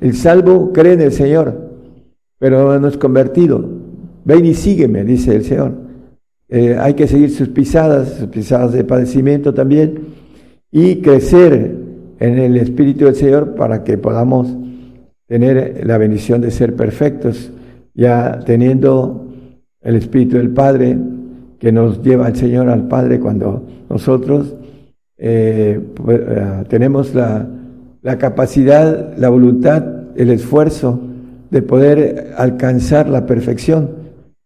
El 0.00 0.14
salvo 0.14 0.72
cree 0.72 0.94
en 0.94 1.00
el 1.00 1.12
Señor, 1.12 1.70
pero 2.38 2.78
no 2.78 2.88
es 2.88 2.96
convertido. 2.96 3.64
Ven 4.24 4.46
y 4.46 4.54
sígueme, 4.54 5.04
dice 5.04 5.36
el 5.36 5.44
Señor. 5.44 5.72
Eh, 6.48 6.76
hay 6.78 6.94
que 6.94 7.06
seguir 7.06 7.30
sus 7.30 7.48
pisadas, 7.48 8.14
sus 8.14 8.28
pisadas 8.28 8.72
de 8.72 8.84
padecimiento 8.84 9.52
también, 9.54 10.00
y 10.70 10.96
crecer 10.96 11.76
en 12.20 12.38
el 12.38 12.56
Espíritu 12.56 13.06
del 13.06 13.14
Señor 13.14 13.54
para 13.54 13.84
que 13.84 13.98
podamos 13.98 14.54
tener 15.26 15.86
la 15.86 15.98
bendición 15.98 16.40
de 16.40 16.50
ser 16.50 16.76
perfectos, 16.76 17.50
ya 17.94 18.40
teniendo 18.44 19.26
el 19.80 19.96
Espíritu 19.96 20.36
del 20.36 20.50
Padre 20.50 20.96
que 21.58 21.72
nos 21.72 22.02
lleva 22.02 22.26
al 22.26 22.36
Señor, 22.36 22.68
al 22.68 22.88
Padre, 22.88 23.20
cuando 23.20 23.66
nosotros 23.88 24.54
eh, 25.16 25.80
pues, 25.94 26.20
eh, 26.20 26.64
tenemos 26.68 27.14
la, 27.14 27.48
capacidad, 28.18 29.16
la 29.16 29.28
voluntad, 29.28 29.84
el 30.16 30.30
esfuerzo 30.30 31.00
de 31.50 31.62
poder 31.62 32.34
alcanzar 32.36 33.08
la 33.08 33.26
perfección, 33.26 33.90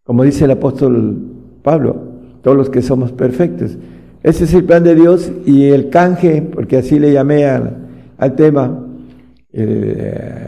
como 0.04 0.24
dice 0.24 0.44
el 0.44 0.52
apóstol 0.52 1.16
Pablo, 1.62 1.96
todos 2.42 2.56
los 2.56 2.70
que 2.70 2.82
somos 2.82 3.12
perfectos. 3.12 3.76
Ese 4.22 4.44
es 4.44 4.54
el 4.54 4.64
plan 4.64 4.84
de 4.84 4.94
Dios 4.94 5.30
y 5.46 5.66
el 5.66 5.90
canje, 5.90 6.42
porque 6.42 6.78
así 6.78 6.98
le 6.98 7.12
llamé 7.12 7.46
al, 7.46 8.34
tema, 8.36 8.84
el, 9.52 9.66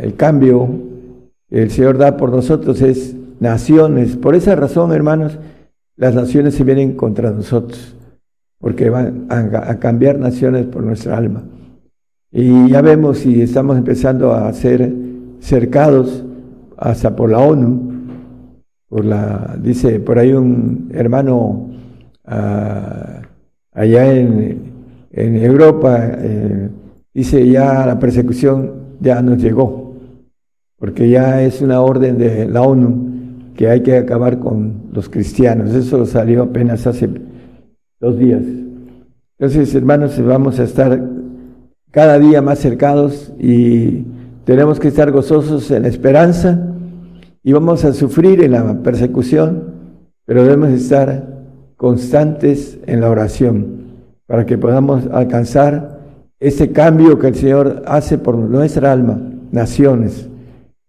el, 0.03 0.15
cambio 0.17 0.69
el 1.51 1.71
Señor 1.71 1.99
da 1.99 2.17
por 2.17 2.31
nosotros 2.31 2.83
es 2.83 3.15
naciones. 3.39 4.17
Por 4.17 4.35
esa 4.35 4.55
razón, 4.55 4.93
hermanos, 4.93 5.39
las 5.97 6.15
naciones 6.15 6.55
se 6.55 6.65
vienen 6.65 6.95
contra 6.95 7.31
nosotros 7.31 7.97
porque 8.61 8.91
van 8.91 9.27
a, 9.31 9.79
cambiar 9.79 10.19
naciones 10.19 10.67
por 10.67 10.85
nuestra 10.85 11.17
alma. 11.17 11.43
Y 12.31 12.69
ya 12.69 12.83
vemos 12.83 13.25
y 13.27 13.43
estamos 13.43 13.77
empezando 13.77 14.33
a 14.33 14.53
ser 14.53 14.93
cercados 15.41 16.25
hasta 16.77 17.17
por 17.17 17.31
la 17.31 17.39
ONU, 17.39 17.91
por 18.89 19.05
la, 19.05 19.57
dice 19.61 19.99
por 19.99 20.19
ahí 20.19 20.33
un 20.33 20.91
hermano 20.93 21.71
ah, 22.27 23.23
allá 23.73 24.13
en, 24.13 24.59
en 25.11 25.37
Europa, 25.37 25.99
eh, 26.19 26.69
dice 27.15 27.49
ya 27.49 27.87
la 27.87 27.99
persecución 27.99 28.73
ya 29.01 29.23
nos 29.23 29.39
llegó, 29.39 29.95
porque 30.79 31.09
ya 31.09 31.43
es 31.43 31.63
una 31.63 31.81
orden 31.81 32.19
de 32.19 32.47
la 32.47 32.63
ONU 32.63 33.53
que 33.57 33.69
hay 33.69 33.81
que 33.83 33.97
acabar 33.97 34.39
con 34.39 34.91
los 34.93 35.09
cristianos. 35.09 35.75
Eso 35.75 36.07
salió 36.07 36.45
apenas 36.45 36.87
hace 36.87 37.09
dos 38.01 38.19
días. 38.19 38.43
Entonces, 39.39 39.75
hermanos, 39.75 40.21
vamos 40.25 40.59
a 40.59 40.65
estar 40.65 41.01
cada 41.91 42.19
día 42.19 42.41
más 42.41 42.59
cercados 42.59 43.33
y 43.39 44.05
tenemos 44.45 44.81
que 44.81 44.89
estar 44.89 45.11
gozosos 45.13 45.71
en 45.71 45.83
la 45.83 45.89
esperanza 45.89 46.67
y 47.43 47.53
vamos 47.53 47.85
a 47.85 47.93
sufrir 47.93 48.43
en 48.43 48.53
la 48.53 48.83
persecución, 48.83 49.65
pero 50.25 50.43
debemos 50.43 50.71
estar 50.71 51.27
constantes 51.77 52.79
en 52.87 53.01
la 53.01 53.11
oración 53.11 53.81
para 54.27 54.47
que 54.47 54.59
podamos 54.59 55.07
alcanzar 55.13 56.01
ese 56.39 56.73
cambio 56.73 57.19
que 57.19 57.29
el 57.29 57.35
Señor 57.35 57.83
hace 57.87 58.17
por 58.17 58.37
nuestra 58.37 58.93
alma, 58.93 59.21
naciones. 59.53 60.29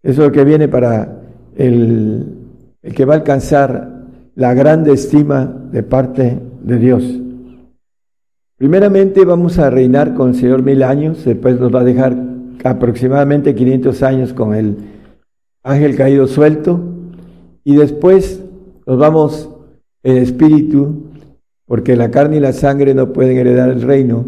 Eso 0.02 0.22
es 0.22 0.28
lo 0.28 0.32
que 0.32 0.44
viene 0.44 0.68
para 0.68 1.20
el, 1.56 2.36
el 2.82 2.94
que 2.94 3.04
va 3.04 3.14
a 3.14 3.16
alcanzar 3.18 4.02
la 4.34 4.54
grande 4.54 4.92
estima 4.92 5.44
de 5.70 5.82
parte 5.82 6.38
de 6.64 6.78
Dios. 6.78 7.04
Primeramente 8.56 9.24
vamos 9.24 9.58
a 9.58 9.70
reinar 9.70 10.14
con 10.14 10.30
el 10.30 10.34
Señor 10.36 10.62
mil 10.62 10.82
años, 10.82 11.24
después 11.24 11.58
nos 11.58 11.74
va 11.74 11.80
a 11.80 11.84
dejar 11.84 12.16
aproximadamente 12.64 13.54
500 13.54 14.02
años 14.02 14.32
con 14.32 14.54
el 14.54 14.76
ángel 15.64 15.96
caído 15.96 16.26
suelto 16.28 16.80
y 17.64 17.74
después 17.74 18.42
nos 18.86 18.98
vamos 18.98 19.50
en 20.04 20.16
espíritu, 20.18 21.10
porque 21.66 21.96
la 21.96 22.10
carne 22.10 22.36
y 22.36 22.40
la 22.40 22.52
sangre 22.52 22.94
no 22.94 23.12
pueden 23.12 23.36
heredar 23.36 23.70
el 23.70 23.82
reino. 23.82 24.24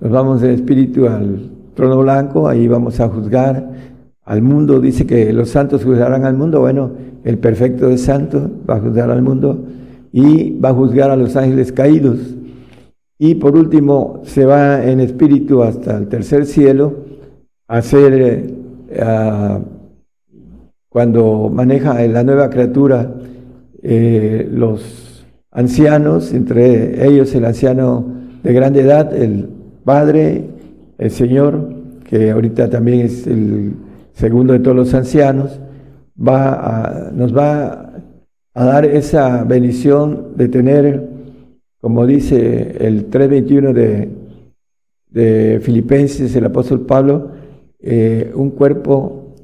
Nos 0.00 0.10
vamos 0.10 0.42
en 0.42 0.50
espíritu 0.50 1.06
al 1.06 1.50
trono 1.74 1.98
blanco, 1.98 2.48
ahí 2.48 2.68
vamos 2.68 3.00
a 3.00 3.08
juzgar 3.08 3.70
al 4.24 4.42
mundo. 4.42 4.80
Dice 4.80 5.06
que 5.06 5.32
los 5.32 5.50
santos 5.50 5.84
juzgarán 5.84 6.24
al 6.24 6.34
mundo. 6.34 6.60
Bueno, 6.60 6.92
el 7.24 7.38
perfecto 7.38 7.88
de 7.88 7.98
santo 7.98 8.50
va 8.68 8.76
a 8.76 8.80
juzgar 8.80 9.10
al 9.10 9.22
mundo 9.22 9.64
y 10.12 10.58
va 10.58 10.70
a 10.70 10.74
juzgar 10.74 11.10
a 11.10 11.16
los 11.16 11.36
ángeles 11.36 11.72
caídos. 11.72 12.18
Y 13.18 13.34
por 13.34 13.56
último, 13.56 14.22
se 14.24 14.46
va 14.46 14.84
en 14.84 15.00
espíritu 15.00 15.62
hasta 15.62 15.96
el 15.96 16.08
tercer 16.08 16.46
cielo 16.46 17.04
a 17.68 17.78
hacer, 17.78 18.54
eh, 18.88 19.58
cuando 20.88 21.50
maneja 21.52 22.02
la 22.06 22.24
nueva 22.24 22.50
criatura, 22.50 23.14
eh, 23.82 24.48
los 24.50 25.26
ancianos, 25.50 26.32
entre 26.32 27.06
ellos 27.06 27.34
el 27.34 27.44
anciano 27.44 28.06
de 28.42 28.52
grande 28.52 28.80
edad, 28.80 29.14
el 29.14 29.48
Padre, 29.84 30.48
el 30.98 31.10
Señor, 31.10 31.74
que 32.04 32.30
ahorita 32.30 32.68
también 32.70 33.00
es 33.00 33.26
el 33.26 33.74
segundo 34.12 34.52
de 34.52 34.60
todos 34.60 34.76
los 34.76 34.94
ancianos, 34.94 35.60
va 36.18 37.10
nos 37.14 37.36
va 37.36 37.89
a 38.54 38.64
dar 38.64 38.84
esa 38.84 39.44
bendición 39.44 40.32
de 40.36 40.48
tener, 40.48 41.08
como 41.80 42.06
dice 42.06 42.76
el 42.80 43.10
3.21 43.10 43.72
de, 43.72 44.08
de 45.08 45.60
Filipenses, 45.62 46.34
el 46.34 46.44
apóstol 46.44 46.84
Pablo, 46.86 47.30
eh, 47.78 48.32
un 48.34 48.50
cuerpo 48.50 49.34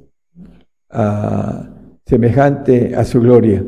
ah, 0.91 1.69
semejante 2.05 2.95
a 2.95 3.05
su 3.05 3.21
gloria. 3.21 3.65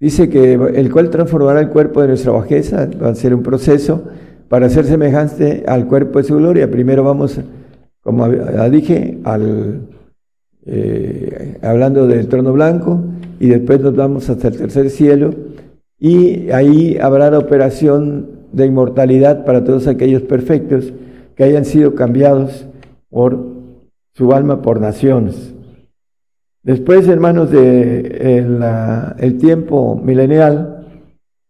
Dice 0.00 0.28
que 0.28 0.54
el 0.54 0.92
cual 0.92 1.10
transformará 1.10 1.60
el 1.60 1.70
cuerpo 1.70 2.00
de 2.00 2.08
nuestra 2.08 2.32
bajeza, 2.32 2.88
va 3.02 3.10
a 3.10 3.14
ser 3.14 3.34
un 3.34 3.42
proceso 3.42 4.04
para 4.48 4.68
ser 4.70 4.86
semejante 4.86 5.64
al 5.66 5.86
cuerpo 5.86 6.18
de 6.18 6.24
su 6.24 6.36
gloria. 6.36 6.70
Primero 6.70 7.02
vamos, 7.02 7.40
como 8.00 8.28
dije, 8.28 9.18
al 9.24 9.80
eh, 10.70 11.58
hablando 11.62 12.06
del 12.06 12.28
trono 12.28 12.52
blanco, 12.52 13.00
y 13.40 13.48
después 13.48 13.80
nos 13.80 13.96
vamos 13.96 14.28
hasta 14.28 14.48
el 14.48 14.58
tercer 14.58 14.90
cielo, 14.90 15.34
y 15.98 16.50
ahí 16.50 16.98
habrá 17.00 17.30
la 17.30 17.38
operación 17.38 18.26
de 18.52 18.66
inmortalidad 18.66 19.44
para 19.44 19.64
todos 19.64 19.86
aquellos 19.86 20.22
perfectos 20.22 20.92
que 21.34 21.44
hayan 21.44 21.64
sido 21.64 21.94
cambiados 21.94 22.66
por 23.08 23.38
su 24.14 24.32
alma 24.32 24.62
por 24.62 24.80
naciones. 24.80 25.54
Después, 26.62 27.08
hermanos, 27.08 27.50
de 27.50 28.38
el 29.18 29.38
tiempo 29.38 29.96
milenial, 29.96 30.86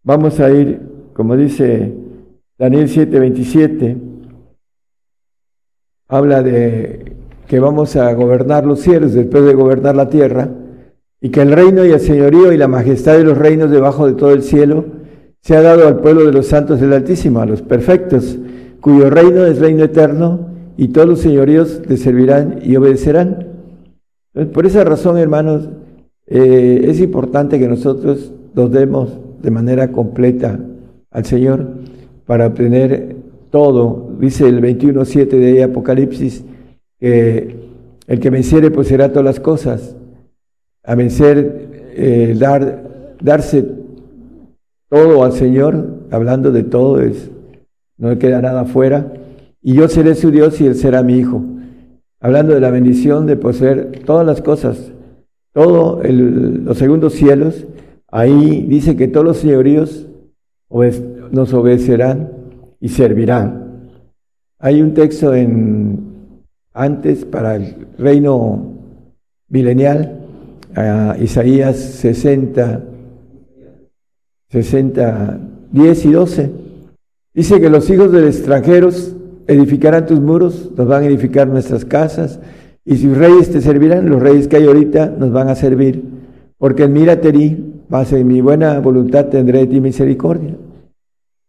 vamos 0.04 0.38
a 0.38 0.50
ir, 0.50 0.80
como 1.12 1.36
dice 1.36 1.92
Daniel 2.58 2.88
7:27, 2.88 3.96
habla 6.08 6.42
de 6.42 7.17
que 7.48 7.58
vamos 7.58 7.96
a 7.96 8.12
gobernar 8.12 8.66
los 8.66 8.80
cielos 8.80 9.14
después 9.14 9.44
de 9.44 9.54
gobernar 9.54 9.96
la 9.96 10.08
tierra, 10.08 10.50
y 11.20 11.30
que 11.30 11.40
el 11.40 11.50
reino 11.50 11.84
y 11.84 11.90
el 11.90 12.00
señorío 12.00 12.52
y 12.52 12.58
la 12.58 12.68
majestad 12.68 13.16
de 13.16 13.24
los 13.24 13.36
reinos 13.36 13.70
debajo 13.70 14.06
de 14.06 14.12
todo 14.12 14.32
el 14.32 14.42
cielo 14.42 14.84
se 15.40 15.56
ha 15.56 15.62
dado 15.62 15.88
al 15.88 15.98
pueblo 16.00 16.26
de 16.26 16.32
los 16.32 16.46
santos 16.46 16.80
del 16.80 16.92
Altísimo, 16.92 17.40
a 17.40 17.46
los 17.46 17.62
perfectos, 17.62 18.38
cuyo 18.80 19.10
reino 19.10 19.46
es 19.46 19.58
reino 19.58 19.84
eterno, 19.84 20.46
y 20.76 20.88
todos 20.88 21.08
los 21.08 21.20
señoríos 21.20 21.80
le 21.88 21.96
servirán 21.96 22.60
y 22.62 22.76
obedecerán. 22.76 23.48
por 24.52 24.66
esa 24.66 24.84
razón, 24.84 25.18
hermanos, 25.18 25.68
eh, 26.26 26.84
es 26.84 27.00
importante 27.00 27.58
que 27.58 27.66
nosotros 27.66 28.32
nos 28.54 28.70
demos 28.70 29.18
de 29.42 29.50
manera 29.50 29.90
completa 29.90 30.60
al 31.10 31.24
Señor 31.24 31.66
para 32.26 32.46
obtener 32.46 33.16
todo. 33.50 34.10
Dice 34.20 34.46
el 34.46 34.60
21.7 34.60 35.28
de 35.30 35.62
Apocalipsis, 35.64 36.44
que 36.98 37.68
el 38.06 38.20
que 38.20 38.30
venciere 38.30 38.70
pues 38.70 38.88
será 38.88 39.10
todas 39.10 39.24
las 39.24 39.40
cosas. 39.40 39.96
A 40.82 40.94
vencer, 40.94 41.90
eh, 41.94 42.34
dar, 42.38 43.16
darse 43.20 43.64
todo 44.88 45.24
al 45.24 45.32
Señor, 45.32 46.06
hablando 46.10 46.50
de 46.50 46.62
todo, 46.62 47.00
es, 47.00 47.30
no 47.98 48.18
queda 48.18 48.40
nada 48.40 48.62
afuera. 48.62 49.12
Y 49.62 49.74
yo 49.74 49.88
seré 49.88 50.14
su 50.14 50.30
Dios 50.30 50.60
y 50.60 50.66
él 50.66 50.74
será 50.74 51.02
mi 51.02 51.18
hijo. 51.18 51.42
Hablando 52.20 52.54
de 52.54 52.60
la 52.60 52.70
bendición 52.70 53.26
de 53.26 53.36
poseer 53.36 54.02
todas 54.04 54.26
las 54.26 54.40
cosas, 54.40 54.92
todos 55.52 56.00
los 56.08 56.78
segundos 56.78 57.12
cielos, 57.12 57.66
ahí 58.10 58.64
dice 58.66 58.96
que 58.96 59.08
todos 59.08 59.26
los 59.26 59.36
señoríos 59.36 60.08
nos 61.30 61.52
obedecerán 61.52 62.32
y 62.80 62.88
servirán. 62.88 63.90
Hay 64.58 64.82
un 64.82 64.94
texto 64.94 65.34
en 65.34 65.97
antes 66.78 67.24
para 67.24 67.56
el 67.56 67.88
reino 67.98 68.74
milenial, 69.48 70.20
Isaías 71.20 71.76
60, 71.76 72.84
60, 74.48 75.40
10 75.72 76.04
y 76.04 76.12
12. 76.12 76.50
Dice 77.34 77.60
que 77.60 77.68
los 77.68 77.90
hijos 77.90 78.12
de 78.12 78.20
los 78.20 78.36
extranjeros 78.36 79.16
edificarán 79.48 80.06
tus 80.06 80.20
muros, 80.20 80.70
nos 80.76 80.86
van 80.86 81.02
a 81.02 81.06
edificar 81.06 81.48
nuestras 81.48 81.84
casas, 81.84 82.38
y 82.84 82.96
sus 82.96 83.16
reyes 83.18 83.50
te 83.50 83.60
servirán, 83.60 84.08
los 84.08 84.22
reyes 84.22 84.46
que 84.46 84.58
hay 84.58 84.66
ahorita 84.66 85.06
nos 85.18 85.32
van 85.32 85.48
a 85.48 85.56
servir, 85.56 86.04
porque 86.58 86.84
en 86.84 86.92
Mirateri, 86.92 87.74
base 87.88 88.20
en 88.20 88.28
mi 88.28 88.40
buena 88.40 88.78
voluntad 88.78 89.26
tendré 89.26 89.60
de 89.60 89.66
ti 89.66 89.80
misericordia. 89.80 90.54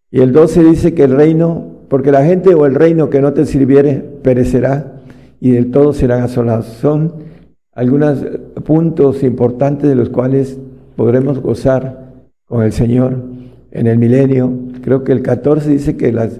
Y 0.09 0.21
el 0.21 0.31
12 0.31 0.63
dice 0.63 0.93
que 0.95 1.03
el 1.03 1.11
reino, 1.11 1.81
porque 1.87 2.11
la 2.11 2.25
gente 2.25 2.55
o 2.55 2.65
el 2.65 2.73
reino 2.73 3.11
que 3.11 3.21
no 3.21 3.33
te 3.33 3.45
sirviere 3.45 4.03
perecerá 4.23 4.95
y 5.39 5.51
del 5.51 5.71
todo 5.71 5.93
serán 5.93 6.23
asolados. 6.23 6.65
Son 6.65 7.13
algunos 7.73 8.19
puntos 8.65 9.23
importantes 9.23 9.89
de 9.89 9.95
los 9.95 10.09
cuales 10.09 10.57
podremos 10.95 11.39
gozar 11.39 12.13
con 12.45 12.63
el 12.63 12.73
Señor 12.73 13.21
en 13.71 13.87
el 13.87 13.97
milenio. 13.97 14.51
Creo 14.81 15.03
que 15.03 15.11
el 15.11 15.21
14 15.21 15.69
dice 15.69 15.95
que 15.95 16.11
las, 16.11 16.39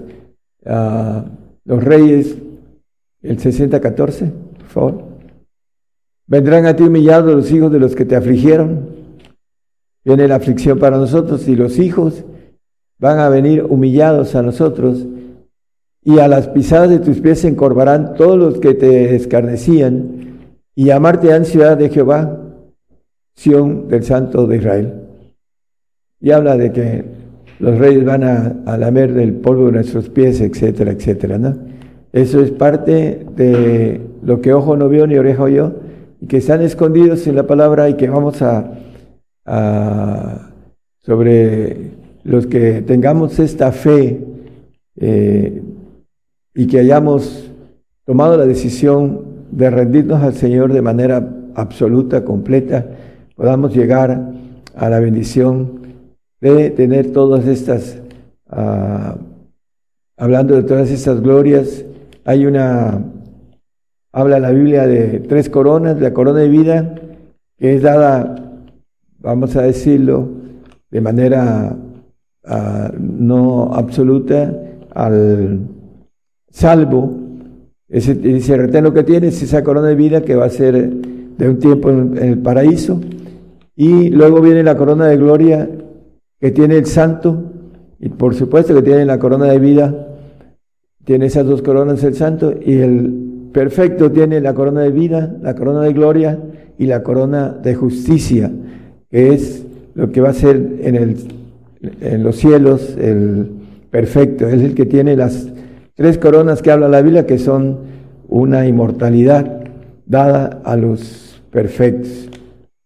uh, 0.66 1.22
los 1.64 1.82
reyes, 1.82 2.36
el 3.22 3.38
60-14, 3.38 4.30
por 4.58 4.66
favor, 4.66 5.04
vendrán 6.26 6.66
a 6.66 6.76
ti 6.76 6.82
humillados 6.82 7.34
los 7.34 7.50
hijos 7.52 7.72
de 7.72 7.80
los 7.80 7.94
que 7.94 8.04
te 8.04 8.16
afligieron. 8.16 9.00
Viene 10.04 10.28
la 10.28 10.36
aflicción 10.36 10.78
para 10.78 10.96
nosotros 10.96 11.46
y 11.48 11.56
los 11.56 11.78
hijos 11.78 12.24
van 12.98 13.18
a 13.18 13.28
venir 13.28 13.64
humillados 13.64 14.34
a 14.34 14.42
nosotros 14.42 15.06
y 16.02 16.18
a 16.18 16.28
las 16.28 16.48
pisadas 16.48 16.90
de 16.90 16.98
tus 16.98 17.20
pies 17.20 17.40
se 17.40 17.48
encorvarán 17.48 18.14
todos 18.14 18.38
los 18.38 18.58
que 18.58 18.74
te 18.74 19.14
escarnecían 19.14 20.20
y 20.74 20.84
llamarte 20.84 21.32
han 21.32 21.44
ciudad 21.44 21.76
de 21.76 21.90
Jehová, 21.90 22.38
Sión 23.34 23.88
del 23.88 24.02
Santo 24.04 24.46
de 24.46 24.56
Israel. 24.56 24.94
Y 26.20 26.30
habla 26.30 26.56
de 26.56 26.72
que 26.72 27.04
los 27.58 27.78
reyes 27.78 28.04
van 28.04 28.24
a, 28.24 28.76
lamer 28.78 29.12
del 29.12 29.34
polvo 29.34 29.66
de 29.66 29.72
nuestros 29.72 30.08
pies, 30.08 30.40
etcétera, 30.40 30.92
etcétera, 30.92 31.38
¿no? 31.38 31.56
Eso 32.12 32.40
es 32.40 32.50
parte 32.50 33.26
de 33.36 34.00
lo 34.22 34.40
que 34.40 34.52
ojo 34.52 34.76
no 34.76 34.88
vio 34.88 35.06
ni 35.06 35.16
oreja 35.16 35.42
oyó, 35.42 35.74
y 36.20 36.26
que 36.26 36.38
están 36.38 36.62
escondidos 36.62 37.26
en 37.26 37.36
la 37.36 37.46
palabra 37.46 37.88
y 37.88 37.94
que 37.94 38.08
vamos 38.08 38.42
a, 38.42 38.72
a 39.44 40.50
sobre 40.98 41.92
los 42.24 42.46
que 42.46 42.82
tengamos 42.82 43.38
esta 43.38 43.72
fe 43.72 44.20
eh, 44.96 45.62
y 46.54 46.66
que 46.66 46.78
hayamos 46.78 47.50
tomado 48.04 48.36
la 48.36 48.46
decisión 48.46 49.46
de 49.50 49.70
rendirnos 49.70 50.22
al 50.22 50.34
Señor 50.34 50.72
de 50.72 50.82
manera 50.82 51.28
absoluta, 51.54 52.24
completa, 52.24 52.86
podamos 53.36 53.74
llegar 53.74 54.32
a 54.74 54.88
la 54.88 55.00
bendición 55.00 55.80
de 56.40 56.70
tener 56.70 57.12
todas 57.12 57.46
estas, 57.46 58.00
ah, 58.48 59.16
hablando 60.16 60.54
de 60.54 60.62
todas 60.62 60.90
estas 60.90 61.20
glorias, 61.20 61.84
hay 62.24 62.46
una, 62.46 63.04
habla 64.12 64.40
la 64.40 64.50
Biblia 64.50 64.86
de 64.86 65.20
tres 65.20 65.48
coronas, 65.50 66.00
la 66.00 66.12
corona 66.12 66.40
de 66.40 66.48
vida, 66.48 66.94
que 67.58 67.74
es 67.74 67.82
dada, 67.82 68.36
vamos 69.18 69.56
a 69.56 69.62
decirlo, 69.62 70.28
de 70.90 71.00
manera 71.00 71.76
no 72.98 73.72
absoluta 73.74 74.52
al 74.94 75.60
salvo. 76.50 77.18
Ese, 77.88 78.14
dice, 78.14 78.56
retén 78.56 78.84
lo 78.84 78.94
que 78.94 79.02
tienes, 79.02 79.42
esa 79.42 79.64
corona 79.64 79.88
de 79.88 79.94
vida 79.94 80.22
que 80.22 80.36
va 80.36 80.44
a 80.44 80.50
ser 80.50 80.90
de 80.90 81.48
un 81.48 81.58
tiempo 81.58 81.90
en, 81.90 82.18
el 82.18 82.38
paraíso. 82.38 83.00
Y 83.74 84.10
luego 84.10 84.40
viene 84.40 84.62
la 84.62 84.76
corona 84.76 85.06
de 85.06 85.16
gloria 85.16 85.68
que 86.38 86.50
tiene 86.50 86.76
el 86.76 86.86
santo, 86.86 87.52
y 87.98 88.08
por 88.08 88.34
supuesto 88.34 88.74
que 88.74 88.82
tiene 88.82 89.04
la 89.04 89.18
corona 89.18 89.46
de 89.46 89.58
vida, 89.58 90.08
tiene 91.04 91.26
esas 91.26 91.46
dos 91.46 91.62
coronas 91.62 92.02
el 92.04 92.14
santo, 92.14 92.54
y 92.64 92.74
el 92.74 93.48
perfecto 93.52 94.10
tiene 94.10 94.40
la 94.40 94.54
corona 94.54 94.82
de 94.82 94.90
vida, 94.90 95.36
la 95.42 95.54
corona 95.54 95.82
de 95.82 95.92
gloria 95.92 96.38
y 96.78 96.86
la 96.86 97.02
corona 97.02 97.48
de 97.48 97.74
justicia, 97.74 98.50
que 99.10 99.34
es 99.34 99.66
lo 99.94 100.12
que 100.12 100.20
va 100.20 100.30
a 100.30 100.34
ser 100.34 100.56
en 100.82 100.94
el 100.94 101.16
en 102.00 102.22
los 102.22 102.36
cielos, 102.36 102.96
el 102.98 103.50
perfecto. 103.90 104.46
es 104.48 104.62
el 104.62 104.74
que 104.74 104.86
tiene 104.86 105.16
las 105.16 105.48
tres 106.00 106.16
coronas 106.16 106.62
que 106.62 106.70
habla 106.70 106.88
la 106.88 107.02
Biblia, 107.02 107.26
que 107.26 107.38
son 107.38 107.80
una 108.26 108.66
inmortalidad 108.66 109.66
dada 110.06 110.62
a 110.64 110.74
los 110.74 111.42
perfectos. 111.50 112.30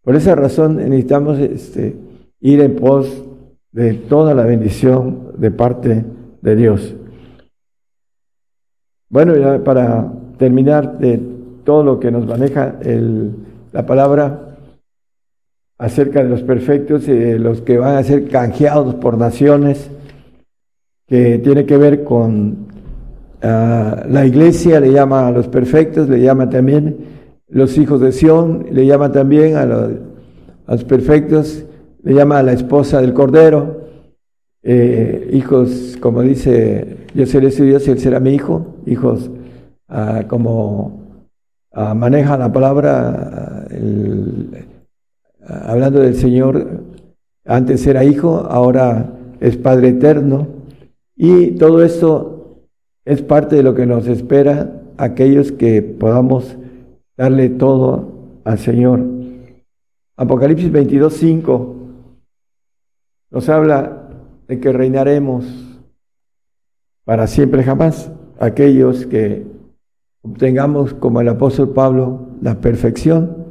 Por 0.02 0.16
esa 0.16 0.34
razón 0.34 0.78
necesitamos 0.78 1.38
este, 1.38 1.94
ir 2.40 2.60
en 2.60 2.74
pos 2.74 3.24
de 3.70 3.94
toda 3.94 4.34
la 4.34 4.42
bendición 4.42 5.30
de 5.38 5.52
parte 5.52 6.04
de 6.42 6.56
Dios. 6.56 6.96
Bueno, 9.08 9.36
ya 9.36 9.62
para 9.62 10.12
terminar 10.36 10.98
de 10.98 11.20
todo 11.62 11.84
lo 11.84 12.00
que 12.00 12.10
nos 12.10 12.26
maneja 12.26 12.80
el, 12.82 13.30
la 13.70 13.86
palabra, 13.86 14.56
acerca 15.78 16.24
de 16.24 16.30
los 16.30 16.42
perfectos, 16.42 17.06
y 17.06 17.38
los 17.38 17.60
que 17.60 17.78
van 17.78 17.96
a 17.96 18.02
ser 18.02 18.28
canjeados 18.28 18.96
por 18.96 19.16
naciones, 19.16 19.88
que 21.06 21.38
tiene 21.38 21.64
que 21.64 21.76
ver 21.76 22.02
con 22.02 22.73
ah, 23.44 24.04
la 24.08 24.26
iglesia, 24.26 24.80
le 24.80 24.90
llama 24.90 25.28
a 25.28 25.30
los 25.30 25.48
perfectos, 25.48 26.08
le 26.08 26.20
llama 26.20 26.48
también 26.48 26.96
los 27.48 27.76
hijos 27.78 28.00
de 28.00 28.10
Sión, 28.12 28.66
le 28.72 28.86
llama 28.86 29.12
también 29.12 29.56
a 29.56 29.66
los, 29.66 30.84
perfectos, 30.84 31.64
le 32.02 32.14
llama 32.14 32.38
a 32.38 32.42
la 32.42 32.52
esposa 32.52 33.00
del 33.00 33.12
Cordero, 33.12 33.82
eh, 34.62 35.30
hijos, 35.32 35.96
como 36.00 36.22
dice, 36.22 37.06
yo 37.14 37.26
seré 37.26 37.50
su 37.50 37.64
Dios 37.64 37.86
y 37.86 37.90
él 37.90 37.98
será 37.98 38.18
mi 38.18 38.34
hijo, 38.34 38.76
hijos 38.86 39.30
ah, 39.88 40.24
como 40.26 41.02
ah, 41.72 41.94
maneja 41.94 42.38
la 42.38 42.52
palabra, 42.52 43.66
hablando 45.46 46.00
del 46.00 46.16
Señor, 46.16 46.80
antes 47.44 47.86
era 47.86 48.04
hijo, 48.04 48.46
ahora 48.48 49.10
es 49.40 49.56
Padre 49.58 49.88
eterno, 49.90 50.46
y 51.14 51.52
todo 51.52 51.84
esto 51.84 52.33
es 53.04 53.22
parte 53.22 53.56
de 53.56 53.62
lo 53.62 53.74
que 53.74 53.86
nos 53.86 54.06
espera 54.06 54.82
aquellos 54.96 55.52
que 55.52 55.82
podamos 55.82 56.56
darle 57.16 57.50
todo 57.50 58.40
al 58.44 58.58
Señor. 58.58 59.00
Apocalipsis 60.16 60.70
22, 60.70 61.12
5 61.12 61.74
nos 63.30 63.48
habla 63.48 64.10
de 64.46 64.60
que 64.60 64.72
reinaremos 64.72 65.44
para 67.04 67.26
siempre 67.26 67.64
jamás. 67.64 68.12
Aquellos 68.38 69.06
que 69.06 69.44
obtengamos, 70.22 70.94
como 70.94 71.20
el 71.20 71.28
apóstol 71.28 71.70
Pablo, 71.70 72.28
la 72.40 72.60
perfección. 72.60 73.44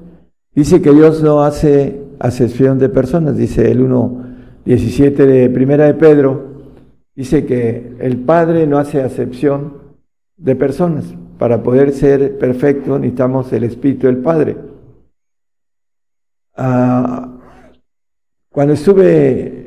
Dice 0.55 0.81
que 0.81 0.91
Dios 0.91 1.21
no 1.21 1.43
hace 1.43 2.01
acepción 2.19 2.79
de 2.79 2.87
personas, 2.87 3.35
dice 3.35 3.71
el 3.71 3.85
1.17 3.85 5.15
de 5.15 5.49
Primera 5.49 5.85
de 5.85 5.95
Pedro, 5.95 6.52
dice 7.15 7.45
que 7.45 7.95
el 7.99 8.17
Padre 8.17 8.67
no 8.67 8.77
hace 8.77 9.01
acepción 9.01 9.95
de 10.37 10.55
personas. 10.55 11.05
Para 11.37 11.61
poder 11.61 11.91
ser 11.91 12.37
perfecto 12.37 12.97
necesitamos 12.97 13.51
el 13.53 13.63
Espíritu 13.63 14.07
del 14.07 14.17
Padre. 14.17 14.57
Ah, 16.55 17.39
cuando 18.49 18.73
estuve 18.73 19.63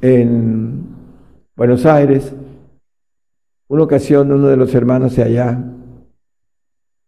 en 0.00 0.84
Buenos 1.56 1.86
Aires, 1.86 2.32
una 3.68 3.82
ocasión 3.84 4.30
uno 4.32 4.48
de 4.48 4.56
los 4.56 4.74
hermanos 4.74 5.16
de 5.16 5.22
allá 5.22 5.72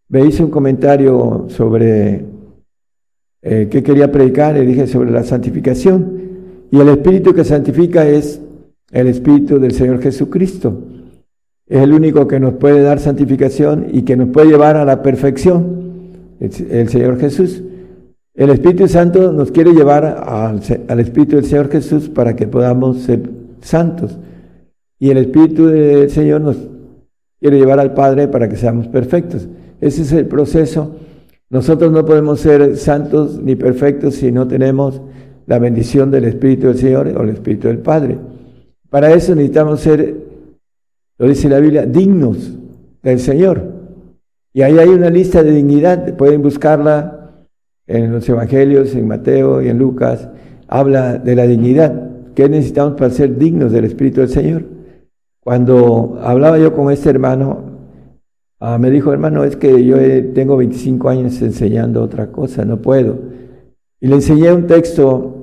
me 0.08 0.24
hice 0.24 0.42
un 0.42 0.50
comentario 0.50 1.46
sobre 1.48 2.24
eh, 3.42 3.68
qué 3.70 3.82
quería 3.82 4.10
predicar, 4.10 4.54
le 4.54 4.64
dije 4.64 4.86
sobre 4.86 5.10
la 5.10 5.22
santificación. 5.22 6.18
Y 6.70 6.80
el 6.80 6.88
Espíritu 6.88 7.34
que 7.34 7.44
santifica 7.44 8.06
es 8.06 8.40
el 8.90 9.06
Espíritu 9.06 9.58
del 9.58 9.72
Señor 9.72 10.00
Jesucristo. 10.00 10.82
Es 11.66 11.82
el 11.82 11.92
único 11.92 12.26
que 12.26 12.40
nos 12.40 12.54
puede 12.54 12.80
dar 12.82 12.98
santificación 12.98 13.88
y 13.92 14.02
que 14.02 14.16
nos 14.16 14.30
puede 14.30 14.48
llevar 14.48 14.76
a 14.76 14.84
la 14.84 15.02
perfección, 15.02 16.14
el, 16.40 16.88
Señor 16.88 17.18
Jesús. 17.18 17.62
El 18.34 18.50
Espíritu 18.50 18.88
Santo 18.88 19.32
nos 19.32 19.50
quiere 19.50 19.72
llevar 19.72 20.04
al, 20.06 20.60
Espíritu 21.00 21.36
del 21.36 21.44
Señor 21.44 21.68
Jesús 21.68 22.08
para 22.08 22.36
que 22.36 22.46
podamos 22.46 23.00
ser 23.00 23.28
santos. 23.60 24.18
Y 24.98 25.10
el 25.10 25.18
Espíritu 25.18 25.66
del 25.66 26.08
Señor 26.10 26.40
nos 26.40 26.56
quiere 27.40 27.58
llevar 27.58 27.80
al 27.80 27.92
Padre 27.92 28.28
para 28.28 28.48
que 28.48 28.56
seamos 28.56 28.88
perfectos. 28.88 29.48
Ese 29.80 30.02
es 30.02 30.12
el 30.12 30.26
proceso. 30.26 30.96
Nosotros 31.50 31.92
no 31.92 32.04
podemos 32.04 32.40
ser 32.40 32.76
santos 32.76 33.38
ni 33.42 33.56
perfectos 33.56 34.14
si 34.14 34.32
no 34.32 34.48
tenemos 34.48 35.02
la 35.46 35.58
bendición 35.58 36.10
del 36.10 36.24
Espíritu 36.24 36.68
del 36.68 36.78
Señor 36.78 37.08
o 37.08 37.22
el 37.22 37.30
Espíritu 37.30 37.68
del 37.68 37.78
Padre. 37.78 38.18
Para 38.90 39.12
eso 39.12 39.34
necesitamos 39.34 39.80
ser, 39.80 40.16
lo 41.18 41.28
dice 41.28 41.48
la 41.48 41.60
Biblia, 41.60 41.84
dignos 41.84 42.56
del 43.02 43.20
Señor. 43.20 43.62
Y 44.52 44.62
ahí 44.62 44.78
hay 44.78 44.88
una 44.88 45.10
lista 45.10 45.42
de 45.42 45.52
dignidad, 45.52 46.16
pueden 46.16 46.42
buscarla 46.42 47.44
en 47.86 48.12
los 48.12 48.28
Evangelios, 48.28 48.94
en 48.94 49.06
Mateo 49.06 49.62
y 49.62 49.68
en 49.68 49.78
Lucas, 49.78 50.28
habla 50.66 51.18
de 51.18 51.34
la 51.34 51.46
dignidad. 51.46 52.10
¿Qué 52.34 52.48
necesitamos 52.48 52.94
para 52.94 53.10
ser 53.10 53.36
dignos 53.36 53.72
del 53.72 53.84
Espíritu 53.84 54.20
del 54.20 54.30
Señor? 54.30 54.64
Cuando 55.40 56.18
hablaba 56.22 56.58
yo 56.58 56.74
con 56.74 56.92
este 56.92 57.10
hermano, 57.10 57.64
ah, 58.60 58.78
me 58.78 58.90
dijo, 58.90 59.12
hermano, 59.12 59.44
es 59.44 59.56
que 59.56 59.84
yo 59.84 59.96
tengo 60.34 60.56
25 60.56 61.08
años 61.08 61.40
enseñando 61.42 62.02
otra 62.02 62.30
cosa, 62.30 62.64
no 62.64 62.80
puedo. 62.80 63.18
Y 64.00 64.08
le 64.08 64.16
enseñé 64.16 64.52
un 64.52 64.66
texto 64.66 65.34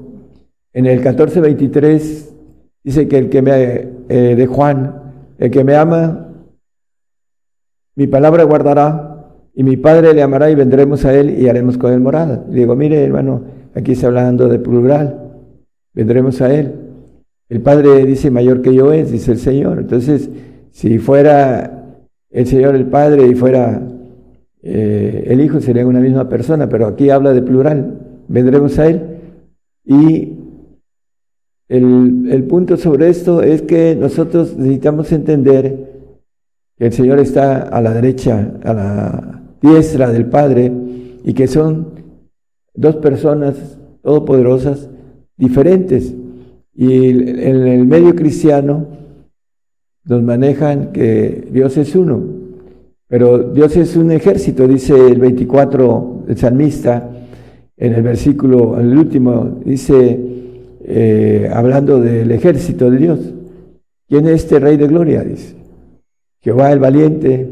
en 0.73 0.85
el 0.85 1.01
14:23 1.01 2.34
dice 2.85 3.07
que 3.07 3.17
el 3.17 3.29
que 3.29 3.41
me, 3.41 3.51
eh, 4.07 4.35
de 4.37 4.47
Juan, 4.47 5.01
el 5.39 5.51
que 5.51 5.63
me 5.63 5.75
ama, 5.75 6.29
mi 7.95 8.07
palabra 8.07 8.43
guardará, 8.43 9.11
y 9.55 9.63
mi 9.63 9.77
Padre 9.77 10.13
le 10.13 10.21
amará 10.21 10.51
y 10.51 10.55
vendremos 10.55 11.05
a 11.05 11.13
él 11.13 11.39
y 11.39 11.47
haremos 11.47 11.77
con 11.77 11.91
él 11.91 12.01
morada. 12.01 12.43
Digo, 12.49 12.75
mire 12.75 13.03
hermano, 13.03 13.43
aquí 13.73 13.93
está 13.93 14.07
hablando 14.07 14.47
de 14.49 14.59
plural, 14.59 15.31
vendremos 15.93 16.41
a 16.41 16.53
él. 16.53 16.73
El 17.47 17.61
Padre 17.61 18.05
dice, 18.05 18.29
mayor 18.29 18.61
que 18.61 18.73
yo 18.73 18.91
es, 18.91 19.11
dice 19.11 19.31
el 19.31 19.39
Señor. 19.39 19.79
Entonces, 19.79 20.29
si 20.71 20.99
fuera 20.99 22.01
el 22.29 22.45
Señor 22.47 22.75
el 22.75 22.87
Padre 22.87 23.27
y 23.27 23.35
fuera 23.35 23.81
eh, 24.61 25.23
el 25.27 25.41
Hijo, 25.41 25.61
serían 25.61 25.87
una 25.87 26.01
misma 26.01 26.27
persona, 26.27 26.67
pero 26.67 26.85
aquí 26.85 27.09
habla 27.09 27.33
de 27.33 27.41
plural, 27.41 27.97
vendremos 28.27 28.77
a 28.77 28.87
él. 28.87 29.01
Y 29.85 30.33
el, 31.67 32.43
punto 32.47 32.77
sobre 32.77 33.09
esto 33.09 33.41
es 33.41 33.63
que 33.63 33.95
nosotros 33.95 34.55
necesitamos 34.55 35.11
entender 35.11 35.93
que 36.77 36.85
el 36.85 36.93
Señor 36.93 37.19
está 37.19 37.63
a 37.63 37.81
la 37.81 37.93
derecha, 37.93 38.53
a 38.63 38.73
la 38.73 39.41
diestra 39.61 40.11
del 40.11 40.27
Padre, 40.27 40.71
y 41.23 41.33
que 41.33 41.47
son 41.47 41.87
dos 42.73 42.97
personas 42.97 43.79
todopoderosas 44.03 44.89
diferentes. 45.37 46.13
Y 46.75 47.07
en 47.07 47.67
el 47.67 47.85
medio 47.87 48.13
cristiano 48.15 48.87
nos 50.03 50.21
manejan 50.21 50.91
que 50.91 51.47
Dios 51.51 51.77
es 51.77 51.95
uno, 51.95 52.21
pero 53.07 53.39
Dios 53.39 53.75
es 53.77 53.95
un 53.95 54.11
ejército, 54.11 54.67
dice 54.67 54.93
el 54.93 55.19
24, 55.19 56.25
el 56.27 56.37
salmista, 56.37 57.09
en 57.77 57.93
el 57.93 58.03
versículo, 58.03 58.79
en 58.79 58.91
el 58.91 58.97
último, 58.97 59.59
dice, 59.65 60.34
eh, 60.87 61.49
hablando 61.51 61.99
del 61.99 62.31
ejército 62.31 62.91
de 62.91 62.97
Dios. 62.97 63.19
¿Quién 64.07 64.27
es 64.27 64.43
este 64.43 64.59
rey 64.59 64.77
de 64.77 64.87
gloria? 64.87 65.23
Dice. 65.23 65.55
Jehová 66.41 66.71
el 66.71 66.79
valiente, 66.79 67.49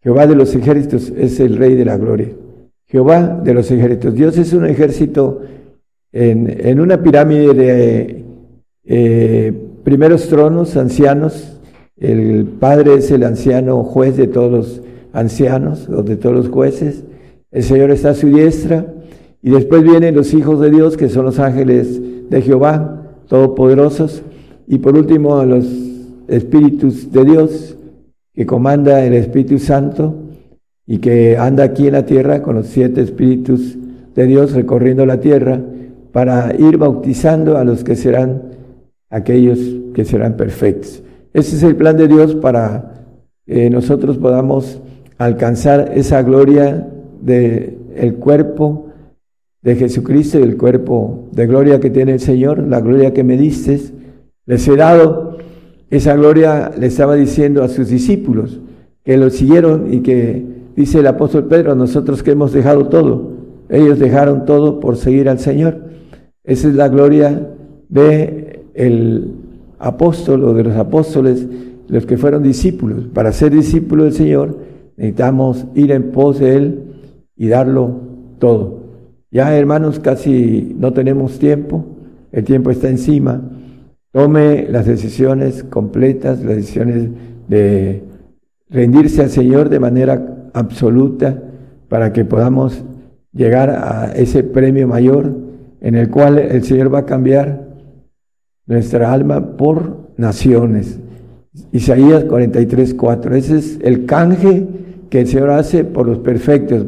Jehová 0.00 0.28
de 0.28 0.36
los 0.36 0.54
ejércitos 0.54 1.12
es 1.16 1.40
el 1.40 1.56
rey 1.56 1.74
de 1.74 1.84
la 1.84 1.96
gloria. 1.96 2.28
Jehová 2.86 3.40
de 3.42 3.54
los 3.54 3.68
ejércitos. 3.72 4.14
Dios 4.14 4.38
es 4.38 4.52
un 4.52 4.66
ejército 4.66 5.42
en, 6.12 6.80
una 6.80 7.02
pirámide 7.02 7.54
de 7.54 8.24
eh, 8.84 9.52
primeros 9.82 10.28
tronos, 10.28 10.76
ancianos. 10.76 11.60
El 11.96 12.46
Padre 12.46 12.94
es 12.94 13.10
el 13.10 13.24
anciano 13.24 13.82
juez 13.82 14.16
de 14.16 14.28
todos 14.28 14.52
los 14.52 14.82
ancianos 15.12 15.88
o 15.88 16.04
de 16.04 16.16
todos 16.16 16.36
los 16.36 16.48
jueces. 16.50 17.02
El 17.50 17.64
Señor 17.64 17.90
está 17.90 18.10
a 18.10 18.14
su 18.14 18.28
diestra. 18.28 18.94
Y 19.42 19.50
después 19.50 19.82
vienen 19.82 20.14
los 20.14 20.34
hijos 20.34 20.60
de 20.60 20.70
Dios, 20.70 20.96
que 20.96 21.08
son 21.08 21.24
los 21.24 21.38
ángeles 21.38 22.00
de 22.28 22.42
Jehová, 22.42 23.02
todopoderosos. 23.28 24.22
Y 24.66 24.78
por 24.78 24.96
último, 24.96 25.44
los 25.44 25.66
espíritus 26.28 27.12
de 27.12 27.24
Dios, 27.24 27.76
que 28.34 28.46
comanda 28.46 29.04
el 29.04 29.14
Espíritu 29.14 29.58
Santo 29.58 30.14
y 30.86 30.98
que 30.98 31.36
anda 31.38 31.64
aquí 31.64 31.86
en 31.86 31.94
la 31.94 32.04
tierra 32.04 32.42
con 32.42 32.56
los 32.56 32.66
siete 32.66 33.00
espíritus 33.00 33.76
de 34.14 34.26
Dios 34.26 34.52
recorriendo 34.52 35.06
la 35.06 35.20
tierra 35.20 35.60
para 36.12 36.54
ir 36.56 36.76
bautizando 36.76 37.56
a 37.56 37.64
los 37.64 37.82
que 37.82 37.96
serán 37.96 38.42
aquellos 39.10 39.58
que 39.94 40.04
serán 40.04 40.36
perfectos. 40.36 41.02
Ese 41.32 41.56
es 41.56 41.62
el 41.62 41.76
plan 41.76 41.96
de 41.96 42.08
Dios 42.08 42.34
para 42.34 42.94
que 43.46 43.70
nosotros 43.70 44.18
podamos 44.18 44.80
alcanzar 45.18 45.92
esa 45.94 46.22
gloria 46.22 46.88
del 47.20 47.78
el 47.96 48.16
cuerpo 48.16 48.85
de 49.62 49.76
Jesucristo 49.76 50.38
y 50.38 50.42
el 50.42 50.56
cuerpo 50.56 51.28
de 51.32 51.46
gloria 51.46 51.80
que 51.80 51.90
tiene 51.90 52.12
el 52.12 52.20
Señor, 52.20 52.66
la 52.66 52.80
gloria 52.80 53.12
que 53.12 53.24
me 53.24 53.36
diste, 53.36 53.80
les 54.46 54.66
he 54.68 54.76
dado. 54.76 55.38
Esa 55.90 56.14
gloria 56.14 56.72
le 56.78 56.86
estaba 56.86 57.14
diciendo 57.14 57.62
a 57.62 57.68
sus 57.68 57.88
discípulos 57.88 58.60
que 59.04 59.16
lo 59.16 59.30
siguieron 59.30 59.92
y 59.92 60.00
que 60.00 60.44
dice 60.74 60.98
el 60.98 61.06
apóstol 61.06 61.46
Pedro, 61.46 61.74
nosotros 61.74 62.22
que 62.22 62.32
hemos 62.32 62.52
dejado 62.52 62.88
todo, 62.88 63.30
ellos 63.68 63.98
dejaron 63.98 64.44
todo 64.44 64.80
por 64.80 64.96
seguir 64.96 65.28
al 65.28 65.38
Señor. 65.38 65.80
Esa 66.44 66.68
es 66.68 66.74
la 66.74 66.88
gloria 66.88 67.50
de 67.88 68.64
el 68.74 69.32
apóstol 69.78 70.44
o 70.44 70.54
de 70.54 70.64
los 70.64 70.76
apóstoles, 70.76 71.46
los 71.88 72.06
que 72.06 72.18
fueron 72.18 72.42
discípulos. 72.42 73.08
Para 73.12 73.32
ser 73.32 73.52
discípulos 73.52 74.06
del 74.06 74.14
Señor 74.14 74.58
necesitamos 74.96 75.66
ir 75.74 75.92
en 75.92 76.10
pos 76.12 76.38
de 76.38 76.56
Él 76.56 76.82
y 77.36 77.48
darlo 77.48 78.00
todo. 78.38 78.85
Ya 79.30 79.56
hermanos, 79.56 79.98
casi 79.98 80.74
no 80.78 80.92
tenemos 80.92 81.38
tiempo, 81.38 81.84
el 82.32 82.44
tiempo 82.44 82.70
está 82.70 82.88
encima. 82.88 83.42
Tome 84.12 84.66
las 84.70 84.86
decisiones 84.86 85.62
completas, 85.64 86.42
las 86.42 86.56
decisiones 86.56 87.10
de 87.48 88.02
rendirse 88.68 89.22
al 89.22 89.30
Señor 89.30 89.68
de 89.68 89.80
manera 89.80 90.50
absoluta 90.54 91.42
para 91.88 92.12
que 92.12 92.24
podamos 92.24 92.82
llegar 93.32 93.70
a 93.70 94.12
ese 94.14 94.42
premio 94.42 94.88
mayor 94.88 95.34
en 95.80 95.94
el 95.94 96.10
cual 96.10 96.38
el 96.38 96.64
Señor 96.64 96.92
va 96.92 97.00
a 97.00 97.06
cambiar 97.06 97.66
nuestra 98.66 99.12
alma 99.12 99.56
por 99.56 100.10
naciones. 100.16 100.98
Isaías 101.72 102.24
43, 102.24 102.94
4. 102.94 103.34
Ese 103.34 103.56
es 103.58 103.78
el 103.82 104.06
canje 104.06 104.66
que 105.10 105.20
el 105.20 105.26
Señor 105.26 105.50
hace 105.50 105.84
por 105.84 106.06
los 106.06 106.18
perfectos, 106.18 106.86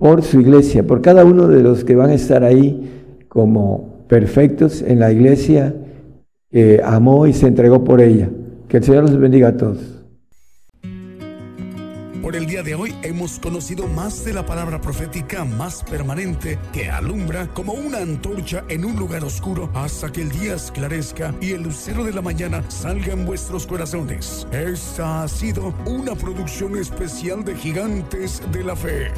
por 0.00 0.22
su 0.22 0.40
iglesia, 0.40 0.82
por 0.82 1.02
cada 1.02 1.24
uno 1.26 1.46
de 1.46 1.62
los 1.62 1.84
que 1.84 1.94
van 1.94 2.08
a 2.08 2.14
estar 2.14 2.42
ahí 2.42 2.90
como 3.28 4.06
perfectos 4.08 4.80
en 4.82 4.98
la 4.98 5.12
iglesia 5.12 5.76
que 6.50 6.80
amó 6.82 7.26
y 7.26 7.34
se 7.34 7.46
entregó 7.46 7.84
por 7.84 8.00
ella. 8.00 8.30
Que 8.66 8.78
el 8.78 8.84
Señor 8.84 9.04
los 9.04 9.20
bendiga 9.20 9.48
a 9.48 9.56
todos. 9.56 9.78
Por 12.22 12.34
el 12.34 12.46
día 12.46 12.62
de 12.62 12.74
hoy 12.74 12.94
hemos 13.02 13.38
conocido 13.38 13.88
más 13.88 14.24
de 14.24 14.32
la 14.32 14.46
palabra 14.46 14.80
profética 14.80 15.44
más 15.44 15.82
permanente 15.84 16.58
que 16.72 16.90
alumbra 16.90 17.48
como 17.52 17.74
una 17.74 17.98
antorcha 17.98 18.64
en 18.68 18.86
un 18.86 18.96
lugar 18.96 19.22
oscuro 19.24 19.68
hasta 19.74 20.10
que 20.10 20.22
el 20.22 20.30
día 20.30 20.54
esclarezca 20.54 21.34
y 21.42 21.52
el 21.52 21.64
lucero 21.64 22.04
de 22.04 22.12
la 22.12 22.22
mañana 22.22 22.64
salga 22.68 23.12
en 23.12 23.26
vuestros 23.26 23.66
corazones. 23.66 24.46
Esta 24.50 25.24
ha 25.24 25.28
sido 25.28 25.74
una 25.86 26.14
producción 26.14 26.76
especial 26.78 27.44
de 27.44 27.54
Gigantes 27.54 28.40
de 28.50 28.64
la 28.64 28.76
Fe. 28.76 29.10